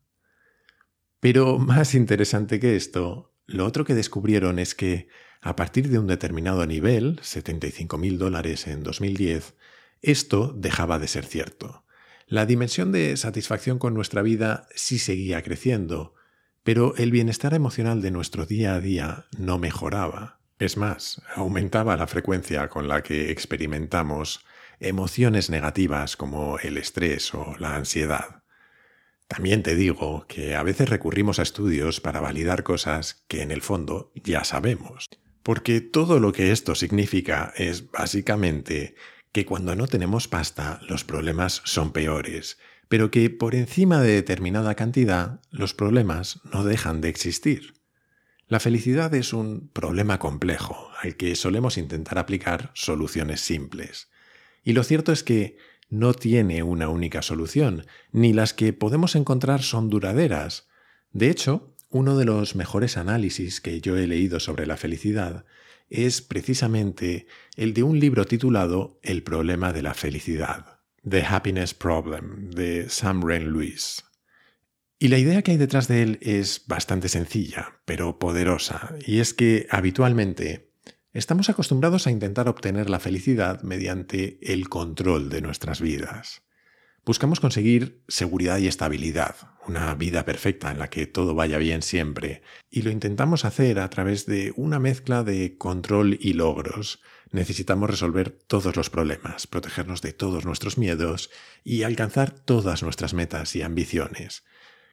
Pero 1.20 1.58
más 1.58 1.94
interesante 1.94 2.60
que 2.60 2.76
esto, 2.76 3.33
lo 3.46 3.66
otro 3.66 3.84
que 3.84 3.94
descubrieron 3.94 4.58
es 4.58 4.74
que 4.74 5.08
a 5.40 5.56
partir 5.56 5.90
de 5.90 5.98
un 5.98 6.06
determinado 6.06 6.66
nivel, 6.66 7.20
75 7.22 7.98
mil 7.98 8.18
dólares 8.18 8.66
en 8.66 8.82
2010, 8.82 9.54
esto 10.00 10.54
dejaba 10.56 10.98
de 10.98 11.08
ser 11.08 11.26
cierto. 11.26 11.84
La 12.26 12.46
dimensión 12.46 12.92
de 12.92 13.16
satisfacción 13.16 13.78
con 13.78 13.92
nuestra 13.92 14.22
vida 14.22 14.66
sí 14.74 14.98
seguía 14.98 15.42
creciendo, 15.42 16.14
pero 16.62 16.96
el 16.96 17.10
bienestar 17.10 17.52
emocional 17.52 18.00
de 18.00 18.10
nuestro 18.10 18.46
día 18.46 18.74
a 18.74 18.80
día 18.80 19.26
no 19.36 19.58
mejoraba. 19.58 20.40
Es 20.58 20.78
más, 20.78 21.20
aumentaba 21.34 21.96
la 21.96 22.06
frecuencia 22.06 22.68
con 22.68 22.88
la 22.88 23.02
que 23.02 23.30
experimentamos 23.30 24.44
emociones 24.80 25.50
negativas 25.50 26.16
como 26.16 26.58
el 26.58 26.78
estrés 26.78 27.34
o 27.34 27.54
la 27.58 27.76
ansiedad. 27.76 28.43
También 29.28 29.62
te 29.62 29.74
digo 29.74 30.26
que 30.28 30.54
a 30.54 30.62
veces 30.62 30.88
recurrimos 30.88 31.38
a 31.38 31.42
estudios 31.42 32.00
para 32.00 32.20
validar 32.20 32.62
cosas 32.62 33.24
que 33.26 33.42
en 33.42 33.50
el 33.50 33.62
fondo 33.62 34.12
ya 34.14 34.44
sabemos. 34.44 35.08
Porque 35.42 35.80
todo 35.80 36.20
lo 36.20 36.32
que 36.32 36.52
esto 36.52 36.74
significa 36.74 37.52
es 37.56 37.90
básicamente 37.90 38.94
que 39.32 39.44
cuando 39.44 39.74
no 39.74 39.88
tenemos 39.88 40.28
pasta 40.28 40.80
los 40.88 41.04
problemas 41.04 41.62
son 41.64 41.92
peores, 41.92 42.58
pero 42.88 43.10
que 43.10 43.28
por 43.30 43.54
encima 43.54 44.00
de 44.00 44.12
determinada 44.12 44.74
cantidad 44.74 45.40
los 45.50 45.74
problemas 45.74 46.40
no 46.44 46.64
dejan 46.64 47.00
de 47.00 47.08
existir. 47.08 47.74
La 48.46 48.60
felicidad 48.60 49.12
es 49.14 49.32
un 49.32 49.68
problema 49.72 50.18
complejo 50.18 50.90
al 51.02 51.16
que 51.16 51.34
solemos 51.34 51.78
intentar 51.78 52.18
aplicar 52.18 52.70
soluciones 52.74 53.40
simples. 53.40 54.10
Y 54.62 54.72
lo 54.74 54.82
cierto 54.82 55.12
es 55.12 55.24
que 55.24 55.56
no 55.88 56.14
tiene 56.14 56.62
una 56.62 56.88
única 56.88 57.22
solución, 57.22 57.86
ni 58.12 58.32
las 58.32 58.54
que 58.54 58.72
podemos 58.72 59.14
encontrar 59.16 59.62
son 59.62 59.90
duraderas. 59.90 60.68
De 61.12 61.30
hecho, 61.30 61.74
uno 61.90 62.16
de 62.16 62.24
los 62.24 62.56
mejores 62.56 62.96
análisis 62.96 63.60
que 63.60 63.80
yo 63.80 63.96
he 63.96 64.06
leído 64.06 64.40
sobre 64.40 64.66
la 64.66 64.76
felicidad 64.76 65.44
es 65.88 66.22
precisamente 66.22 67.26
el 67.56 67.74
de 67.74 67.82
un 67.82 68.00
libro 68.00 68.24
titulado 68.24 68.98
El 69.02 69.22
problema 69.22 69.72
de 69.72 69.82
la 69.82 69.94
felicidad, 69.94 70.80
The 71.08 71.24
Happiness 71.24 71.74
Problem, 71.74 72.50
de 72.50 72.88
Sam 72.88 73.22
Ren 73.22 73.52
Lewis. 73.52 74.04
Y 74.98 75.08
la 75.08 75.18
idea 75.18 75.42
que 75.42 75.52
hay 75.52 75.56
detrás 75.56 75.86
de 75.86 76.02
él 76.02 76.18
es 76.22 76.64
bastante 76.66 77.08
sencilla, 77.08 77.80
pero 77.84 78.18
poderosa, 78.18 78.94
y 79.06 79.18
es 79.18 79.34
que 79.34 79.66
habitualmente 79.70 80.73
estamos 81.14 81.48
acostumbrados 81.48 82.06
a 82.06 82.10
intentar 82.10 82.48
obtener 82.48 82.90
la 82.90 82.98
felicidad 82.98 83.62
mediante 83.62 84.38
el 84.42 84.68
control 84.68 85.30
de 85.30 85.40
nuestras 85.40 85.80
vidas. 85.80 86.42
Buscamos 87.06 87.38
conseguir 87.38 88.02
seguridad 88.08 88.58
y 88.58 88.66
estabilidad, 88.66 89.36
una 89.66 89.94
vida 89.94 90.24
perfecta 90.24 90.70
en 90.70 90.78
la 90.78 90.90
que 90.90 91.06
todo 91.06 91.34
vaya 91.34 91.58
bien 91.58 91.82
siempre, 91.82 92.42
y 92.68 92.82
lo 92.82 92.90
intentamos 92.90 93.44
hacer 93.44 93.78
a 93.78 93.88
través 93.90 94.26
de 94.26 94.52
una 94.56 94.80
mezcla 94.80 95.22
de 95.22 95.56
control 95.56 96.18
y 96.20 96.32
logros. 96.32 97.00
Necesitamos 97.30 97.90
resolver 97.90 98.30
todos 98.30 98.74
los 98.74 98.90
problemas, 98.90 99.46
protegernos 99.46 100.02
de 100.02 100.14
todos 100.14 100.44
nuestros 100.44 100.78
miedos 100.78 101.30
y 101.62 101.82
alcanzar 101.82 102.30
todas 102.32 102.82
nuestras 102.82 103.14
metas 103.14 103.54
y 103.54 103.62
ambiciones, 103.62 104.44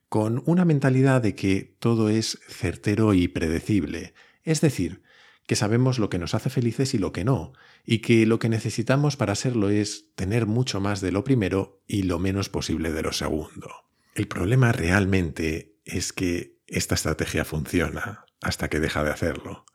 con 0.08 0.44
una 0.46 0.66
mentalidad 0.66 1.22
de 1.22 1.34
que 1.34 1.78
todo 1.80 2.10
es 2.10 2.40
certero 2.48 3.14
y 3.14 3.28
predecible, 3.28 4.14
es 4.44 4.60
decir, 4.62 5.02
que 5.48 5.56
sabemos 5.56 6.00
lo 6.00 6.10
que 6.10 6.20
nos 6.20 6.34
hace 6.34 6.50
felices 6.50 6.94
y 6.94 6.98
lo 6.98 7.12
que 7.12 7.24
no, 7.24 7.54
y 7.86 8.00
que 8.00 8.26
lo 8.26 8.40
que 8.40 8.50
necesitamos 8.50 9.18
para 9.18 9.36
serlo 9.36 9.70
es 9.70 10.14
tener 10.16 10.46
mucho 10.46 10.80
más 10.80 11.02
de 11.02 11.12
lo 11.12 11.24
primero 11.24 11.82
y 11.88 12.04
lo 12.04 12.20
menos 12.20 12.50
posible 12.50 12.92
de 12.92 13.02
lo 13.02 13.12
segundo. 13.12 13.70
El 14.16 14.28
problema 14.28 14.72
realmente 14.72 15.76
es 15.86 16.14
que 16.14 16.58
esta 16.68 16.96
estrategia 16.96 17.46
funciona 17.46 18.26
hasta 18.42 18.70
que 18.70 18.80
deja 18.80 19.04
de 19.04 19.12
hacerlo. 19.12 19.66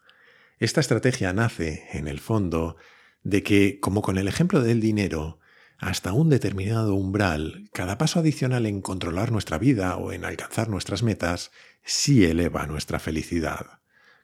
Esta 0.59 0.81
estrategia 0.81 1.33
nace, 1.33 1.87
en 1.93 2.09
el 2.09 2.21
fondo, 2.21 2.77
de 3.23 3.43
que, 3.43 3.81
como 3.81 4.03
con 4.03 4.19
el 4.19 4.29
ejemplo 4.29 4.63
del 4.63 4.81
dinero, 4.81 5.41
hasta 5.79 6.13
un 6.13 6.31
determinado 6.31 6.95
umbral, 6.95 7.69
cada 7.73 7.99
paso 7.99 8.21
adicional 8.21 8.65
en 8.65 8.81
controlar 8.81 9.31
nuestra 9.31 9.59
vida 9.59 9.97
o 9.97 10.13
en 10.13 10.25
alcanzar 10.25 10.69
nuestras 10.69 11.03
metas 11.03 11.51
sí 11.85 12.25
eleva 12.25 12.67
nuestra 12.67 12.99
felicidad. 12.99 13.76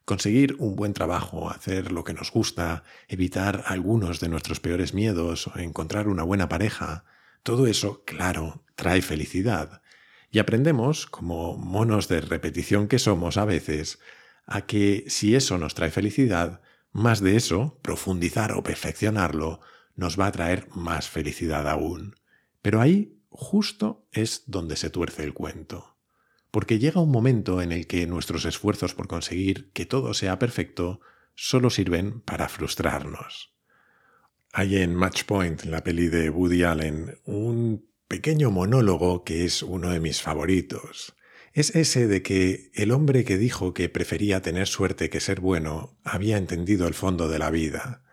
Conseguir 0.04 0.56
un 0.58 0.74
buen 0.74 0.94
trabajo, 0.94 1.48
hacer 1.50 1.92
lo 1.92 2.02
que 2.02 2.14
nos 2.14 2.32
gusta, 2.32 2.82
evitar 3.08 3.64
algunos 3.66 4.18
de 4.20 4.28
nuestros 4.28 4.58
peores 4.58 4.94
miedos 4.94 5.50
encontrar 5.56 6.08
una 6.08 6.24
buena 6.24 6.48
pareja, 6.48 7.04
todo 7.42 7.66
eso, 7.66 8.02
claro, 8.04 8.64
trae 8.74 9.02
felicidad. 9.02 9.82
Y 10.30 10.38
aprendemos, 10.38 11.06
como 11.06 11.56
monos 11.56 12.08
de 12.08 12.20
repetición 12.20 12.88
que 12.88 12.98
somos 12.98 13.36
a 13.36 13.44
veces, 13.44 14.00
a 14.46 14.62
que 14.62 15.04
si 15.06 15.36
eso 15.36 15.58
nos 15.58 15.74
trae 15.74 15.90
felicidad, 15.90 16.62
más 16.90 17.20
de 17.20 17.36
eso, 17.36 17.78
profundizar 17.82 18.52
o 18.52 18.62
perfeccionarlo, 18.62 19.60
nos 19.94 20.18
va 20.18 20.26
a 20.26 20.32
traer 20.32 20.68
más 20.74 21.08
felicidad 21.08 21.68
aún. 21.68 22.16
Pero 22.60 22.80
ahí 22.80 23.18
justo 23.28 24.06
es 24.10 24.44
donde 24.46 24.76
se 24.76 24.90
tuerce 24.90 25.24
el 25.24 25.32
cuento 25.32 25.91
porque 26.52 26.78
llega 26.78 27.00
un 27.00 27.10
momento 27.10 27.62
en 27.62 27.72
el 27.72 27.86
que 27.88 28.06
nuestros 28.06 28.44
esfuerzos 28.44 28.94
por 28.94 29.08
conseguir 29.08 29.72
que 29.72 29.86
todo 29.86 30.14
sea 30.14 30.38
perfecto 30.38 31.00
solo 31.34 31.70
sirven 31.70 32.20
para 32.20 32.48
frustrarnos. 32.48 33.54
Hay 34.52 34.76
en 34.76 34.94
Match 34.94 35.24
Point, 35.24 35.64
la 35.64 35.82
peli 35.82 36.08
de 36.08 36.28
Woody 36.28 36.62
Allen, 36.62 37.18
un 37.24 37.88
pequeño 38.06 38.50
monólogo 38.50 39.24
que 39.24 39.46
es 39.46 39.62
uno 39.62 39.88
de 39.88 39.98
mis 39.98 40.20
favoritos. 40.20 41.16
Es 41.54 41.74
ese 41.74 42.06
de 42.06 42.22
que 42.22 42.70
el 42.74 42.90
hombre 42.90 43.24
que 43.24 43.38
dijo 43.38 43.72
que 43.72 43.88
prefería 43.88 44.42
tener 44.42 44.66
suerte 44.66 45.08
que 45.08 45.20
ser 45.20 45.40
bueno 45.40 45.98
había 46.04 46.36
entendido 46.36 46.86
el 46.86 46.92
fondo 46.92 47.28
de 47.28 47.38
la 47.38 47.50
vida, 47.50 48.04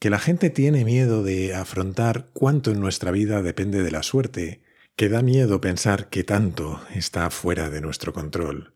que 0.00 0.10
la 0.10 0.18
gente 0.18 0.50
tiene 0.50 0.84
miedo 0.84 1.22
de 1.22 1.54
afrontar 1.54 2.30
cuánto 2.32 2.72
en 2.72 2.80
nuestra 2.80 3.12
vida 3.12 3.42
depende 3.42 3.84
de 3.84 3.90
la 3.92 4.02
suerte 4.02 4.62
que 4.96 5.08
da 5.08 5.22
miedo 5.22 5.60
pensar 5.60 6.08
que 6.08 6.24
tanto 6.24 6.80
está 6.94 7.30
fuera 7.30 7.70
de 7.70 7.80
nuestro 7.80 8.12
control, 8.12 8.74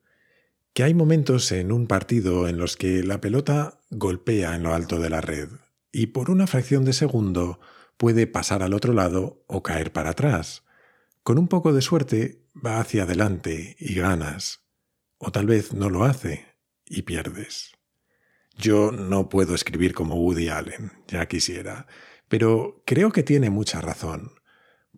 que 0.72 0.82
hay 0.82 0.94
momentos 0.94 1.52
en 1.52 1.70
un 1.70 1.86
partido 1.86 2.48
en 2.48 2.58
los 2.58 2.76
que 2.76 3.02
la 3.02 3.20
pelota 3.20 3.80
golpea 3.90 4.54
en 4.54 4.62
lo 4.62 4.74
alto 4.74 4.98
de 4.98 5.10
la 5.10 5.20
red 5.20 5.48
y 5.92 6.08
por 6.08 6.30
una 6.30 6.48
fracción 6.48 6.84
de 6.84 6.92
segundo 6.92 7.60
puede 7.96 8.26
pasar 8.26 8.62
al 8.64 8.74
otro 8.74 8.92
lado 8.92 9.44
o 9.46 9.62
caer 9.62 9.92
para 9.92 10.10
atrás. 10.10 10.64
Con 11.22 11.38
un 11.38 11.46
poco 11.46 11.72
de 11.72 11.82
suerte 11.82 12.42
va 12.54 12.80
hacia 12.80 13.04
adelante 13.04 13.76
y 13.78 13.94
ganas, 13.94 14.64
o 15.18 15.30
tal 15.30 15.46
vez 15.46 15.72
no 15.72 15.90
lo 15.90 16.04
hace 16.04 16.46
y 16.84 17.02
pierdes. 17.02 17.72
Yo 18.56 18.90
no 18.90 19.28
puedo 19.28 19.54
escribir 19.54 19.94
como 19.94 20.16
Woody 20.16 20.48
Allen, 20.48 20.92
ya 21.06 21.26
quisiera, 21.26 21.86
pero 22.28 22.82
creo 22.84 23.12
que 23.12 23.22
tiene 23.22 23.50
mucha 23.50 23.80
razón. 23.80 24.32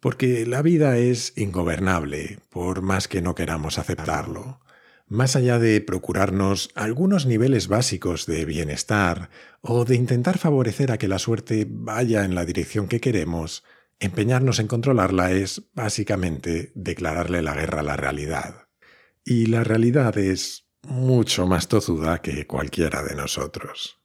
Porque 0.07 0.47
la 0.47 0.63
vida 0.63 0.99
es 0.99 1.33
ingobernable, 1.37 2.39
por 2.49 2.81
más 2.81 3.09
que 3.09 3.21
no 3.21 3.35
queramos 3.35 3.77
aceptarlo. 3.77 4.61
Más 5.09 5.35
allá 5.35 5.59
de 5.59 5.81
procurarnos 5.81 6.71
algunos 6.77 7.27
niveles 7.27 7.67
básicos 7.67 8.25
de 8.25 8.45
bienestar 8.45 9.31
o 9.63 9.85
de 9.85 9.97
intentar 9.97 10.39
favorecer 10.39 10.93
a 10.93 10.99
que 10.99 11.09
la 11.09 11.19
suerte 11.19 11.67
vaya 11.69 12.25
en 12.25 12.37
la 12.37 12.45
dirección 12.45 12.87
que 12.87 13.01
queremos, 13.01 13.65
empeñarnos 13.99 14.61
en 14.61 14.69
controlarla 14.69 15.33
es 15.33 15.63
básicamente 15.75 16.71
declararle 16.77 17.43
la 17.43 17.55
guerra 17.55 17.81
a 17.81 17.83
la 17.83 17.97
realidad. 17.97 18.69
Y 19.25 19.47
la 19.47 19.65
realidad 19.65 20.17
es 20.19 20.69
mucho 20.83 21.49
más 21.49 21.67
tozuda 21.67 22.23
que 22.23 22.47
cualquiera 22.47 23.03
de 23.03 23.17
nosotros. 23.17 23.99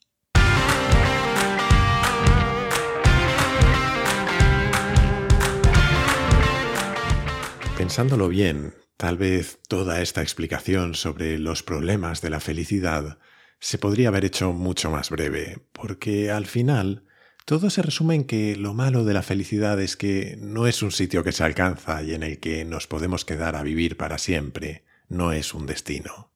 Pensándolo 7.82 8.30
bien, 8.30 8.76
tal 8.96 9.18
vez 9.18 9.58
toda 9.68 10.04
esta 10.04 10.22
explicación 10.22 10.94
sobre 10.94 11.40
los 11.40 11.64
problemas 11.64 12.22
de 12.22 12.30
la 12.30 12.40
felicidad 12.40 13.18
se 13.60 13.80
podría 13.80 14.10
haber 14.10 14.24
hecho 14.24 14.54
mucho 14.54 14.92
más 14.92 15.10
breve, 15.10 15.66
porque 15.74 16.30
al 16.30 16.46
final 16.46 17.06
todo 17.44 17.72
se 17.72 17.82
resume 17.82 18.14
en 18.14 18.26
que 18.26 18.56
lo 18.56 18.76
malo 18.76 19.04
de 19.04 19.16
la 19.16 19.24
felicidad 19.24 19.82
es 19.82 19.98
que 19.98 20.38
no 20.40 20.68
es 20.68 20.84
un 20.84 20.92
sitio 20.92 21.24
que 21.24 21.32
se 21.32 21.44
alcanza 21.44 22.04
y 22.04 22.14
en 22.14 22.22
el 22.22 22.40
que 22.40 22.66
nos 22.66 22.86
podemos 22.86 23.26
quedar 23.26 23.56
a 23.56 23.64
vivir 23.64 23.98
para 23.98 24.20
siempre, 24.20 24.86
no 25.10 25.32
es 25.32 25.56
un 25.56 25.66
destino, 25.66 26.32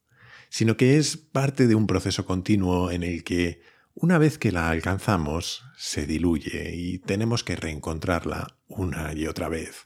sino 0.49 0.77
que 0.77 0.97
es 0.97 1.15
parte 1.15 1.67
de 1.67 1.75
un 1.75 1.85
proceso 1.85 2.25
continuo 2.25 2.89
en 2.89 3.03
el 3.03 3.23
que, 3.23 3.61
una 3.93 4.17
vez 4.17 4.39
que 4.39 4.51
la 4.51 4.71
alcanzamos, 4.71 5.63
se 5.77 6.07
diluye 6.07 6.73
y 6.73 6.97
tenemos 6.97 7.43
que 7.43 7.55
reencontrarla 7.55 8.57
una 8.67 9.13
y 9.13 9.27
otra 9.27 9.47
vez, 9.47 9.85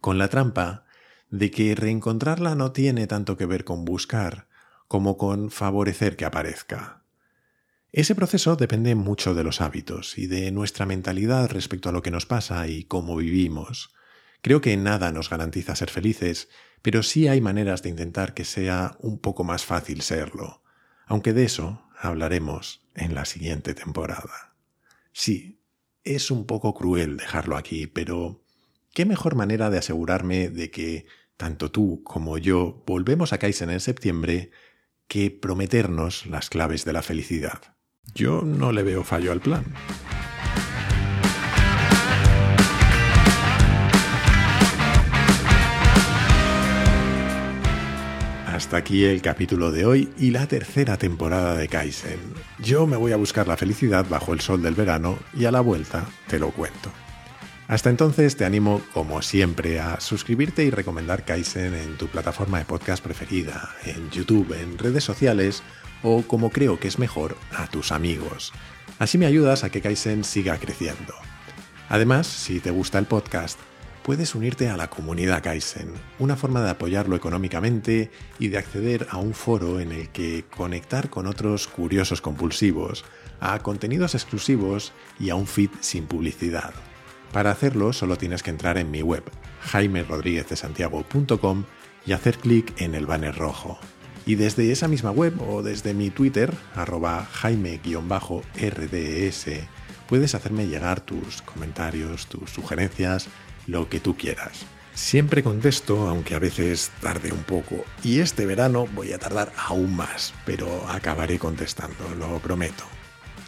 con 0.00 0.16
la 0.16 0.28
trampa 0.28 0.86
de 1.30 1.50
que 1.50 1.74
reencontrarla 1.74 2.54
no 2.54 2.72
tiene 2.72 3.06
tanto 3.06 3.36
que 3.36 3.46
ver 3.46 3.64
con 3.64 3.84
buscar 3.84 4.48
como 4.88 5.16
con 5.16 5.50
favorecer 5.50 6.16
que 6.16 6.24
aparezca. 6.24 7.04
Ese 7.92 8.14
proceso 8.14 8.56
depende 8.56 8.94
mucho 8.94 9.34
de 9.34 9.44
los 9.44 9.60
hábitos 9.60 10.18
y 10.18 10.26
de 10.26 10.50
nuestra 10.52 10.86
mentalidad 10.86 11.50
respecto 11.50 11.88
a 11.88 11.92
lo 11.92 12.02
que 12.02 12.10
nos 12.10 12.26
pasa 12.26 12.66
y 12.68 12.84
cómo 12.84 13.16
vivimos. 13.16 13.92
Creo 14.42 14.60
que 14.60 14.76
nada 14.76 15.12
nos 15.12 15.28
garantiza 15.28 15.76
ser 15.76 15.90
felices, 15.90 16.48
pero 16.82 17.02
sí 17.02 17.28
hay 17.28 17.40
maneras 17.40 17.82
de 17.82 17.90
intentar 17.90 18.32
que 18.32 18.44
sea 18.44 18.96
un 19.00 19.18
poco 19.18 19.44
más 19.44 19.64
fácil 19.64 20.02
serlo, 20.02 20.62
aunque 21.06 21.32
de 21.32 21.44
eso 21.44 21.82
hablaremos 21.98 22.82
en 22.94 23.14
la 23.14 23.24
siguiente 23.24 23.74
temporada. 23.74 24.54
Sí, 25.12 25.60
es 26.04 26.30
un 26.30 26.46
poco 26.46 26.74
cruel 26.74 27.16
dejarlo 27.16 27.56
aquí, 27.56 27.86
pero 27.86 28.42
¿qué 28.94 29.04
mejor 29.04 29.34
manera 29.34 29.68
de 29.68 29.78
asegurarme 29.78 30.48
de 30.48 30.70
que 30.70 31.06
tanto 31.40 31.70
tú 31.70 32.02
como 32.04 32.36
yo 32.36 32.84
volvemos 32.86 33.32
a 33.32 33.38
Kaizen 33.38 33.70
en 33.70 33.80
septiembre 33.80 34.50
que 35.08 35.30
prometernos 35.30 36.26
las 36.26 36.50
claves 36.50 36.84
de 36.84 36.92
la 36.92 37.00
felicidad. 37.00 37.78
Yo 38.14 38.42
no 38.42 38.72
le 38.72 38.82
veo 38.82 39.04
fallo 39.04 39.32
al 39.32 39.40
plan. 39.40 39.64
hasta 48.46 48.76
aquí 48.76 49.06
el 49.06 49.22
capítulo 49.22 49.72
de 49.72 49.86
hoy 49.86 50.12
y 50.18 50.32
la 50.32 50.46
tercera 50.46 50.98
temporada 50.98 51.56
de 51.56 51.66
Kaizen. 51.66 52.20
Yo 52.58 52.86
me 52.86 52.98
voy 52.98 53.12
a 53.12 53.16
buscar 53.16 53.48
la 53.48 53.56
felicidad 53.56 54.04
bajo 54.06 54.34
el 54.34 54.40
sol 54.40 54.60
del 54.60 54.74
verano 54.74 55.18
y 55.32 55.46
a 55.46 55.50
la 55.50 55.62
vuelta 55.62 56.04
te 56.26 56.38
lo 56.38 56.50
cuento. 56.50 56.90
Hasta 57.70 57.88
entonces 57.88 58.34
te 58.34 58.44
animo, 58.44 58.82
como 58.92 59.22
siempre, 59.22 59.78
a 59.78 60.00
suscribirte 60.00 60.64
y 60.64 60.70
recomendar 60.70 61.24
Kaizen 61.24 61.72
en 61.76 61.96
tu 61.96 62.08
plataforma 62.08 62.58
de 62.58 62.64
podcast 62.64 63.00
preferida, 63.00 63.76
en 63.84 64.10
YouTube, 64.10 64.60
en 64.60 64.76
redes 64.76 65.04
sociales 65.04 65.62
o, 66.02 66.22
como 66.22 66.50
creo 66.50 66.80
que 66.80 66.88
es 66.88 66.98
mejor, 66.98 67.36
a 67.52 67.68
tus 67.68 67.92
amigos. 67.92 68.52
Así 68.98 69.18
me 69.18 69.26
ayudas 69.26 69.62
a 69.62 69.70
que 69.70 69.80
Kaizen 69.80 70.24
siga 70.24 70.58
creciendo. 70.58 71.14
Además, 71.88 72.26
si 72.26 72.58
te 72.58 72.72
gusta 72.72 72.98
el 72.98 73.06
podcast, 73.06 73.56
puedes 74.02 74.34
unirte 74.34 74.68
a 74.68 74.76
la 74.76 74.90
comunidad 74.90 75.40
Kaizen, 75.40 75.92
una 76.18 76.34
forma 76.34 76.64
de 76.64 76.70
apoyarlo 76.70 77.14
económicamente 77.14 78.10
y 78.40 78.48
de 78.48 78.58
acceder 78.58 79.06
a 79.10 79.18
un 79.18 79.32
foro 79.32 79.78
en 79.78 79.92
el 79.92 80.08
que 80.08 80.44
conectar 80.56 81.08
con 81.08 81.28
otros 81.28 81.68
curiosos 81.68 82.20
compulsivos, 82.20 83.04
a 83.38 83.60
contenidos 83.60 84.16
exclusivos 84.16 84.92
y 85.20 85.30
a 85.30 85.36
un 85.36 85.46
feed 85.46 85.70
sin 85.78 86.06
publicidad. 86.06 86.74
Para 87.32 87.50
hacerlo 87.50 87.92
solo 87.92 88.16
tienes 88.16 88.42
que 88.42 88.50
entrar 88.50 88.78
en 88.78 88.90
mi 88.90 89.02
web, 89.02 89.22
jaimerodríguezdesantiago.com 89.62 91.64
y 92.06 92.12
hacer 92.12 92.38
clic 92.38 92.80
en 92.80 92.94
el 92.94 93.06
banner 93.06 93.36
rojo. 93.36 93.78
Y 94.26 94.34
desde 94.34 94.70
esa 94.72 94.88
misma 94.88 95.10
web 95.10 95.40
o 95.40 95.62
desde 95.62 95.94
mi 95.94 96.10
Twitter, 96.10 96.52
arroba 96.74 97.26
jaime-rds, 97.32 97.86
puedes 100.08 100.34
hacerme 100.34 100.66
llegar 100.66 101.00
tus 101.00 101.42
comentarios, 101.42 102.26
tus 102.26 102.50
sugerencias, 102.50 103.28
lo 103.66 103.88
que 103.88 104.00
tú 104.00 104.16
quieras. 104.16 104.66
Siempre 104.94 105.42
contesto, 105.42 106.08
aunque 106.08 106.34
a 106.34 106.40
veces 106.40 106.90
tarde 107.00 107.32
un 107.32 107.44
poco. 107.44 107.84
Y 108.02 108.20
este 108.20 108.44
verano 108.44 108.86
voy 108.94 109.12
a 109.12 109.18
tardar 109.18 109.52
aún 109.56 109.96
más, 109.96 110.34
pero 110.44 110.86
acabaré 110.88 111.38
contestando, 111.38 112.14
lo 112.18 112.38
prometo. 112.40 112.84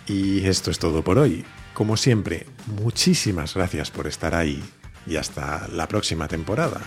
Y 0.07 0.47
esto 0.47 0.71
es 0.71 0.79
todo 0.79 1.03
por 1.03 1.18
hoy. 1.18 1.45
Como 1.83 1.97
siempre, 1.97 2.47
muchísimas 2.81 3.57
gracias 3.57 3.90
por 3.90 4.07
estar 4.07 4.37
ahí 4.37 4.62
y 5.05 5.16
hasta 5.16 5.66
la 5.66 5.88
próxima 5.88 6.29
temporada. 6.29 6.81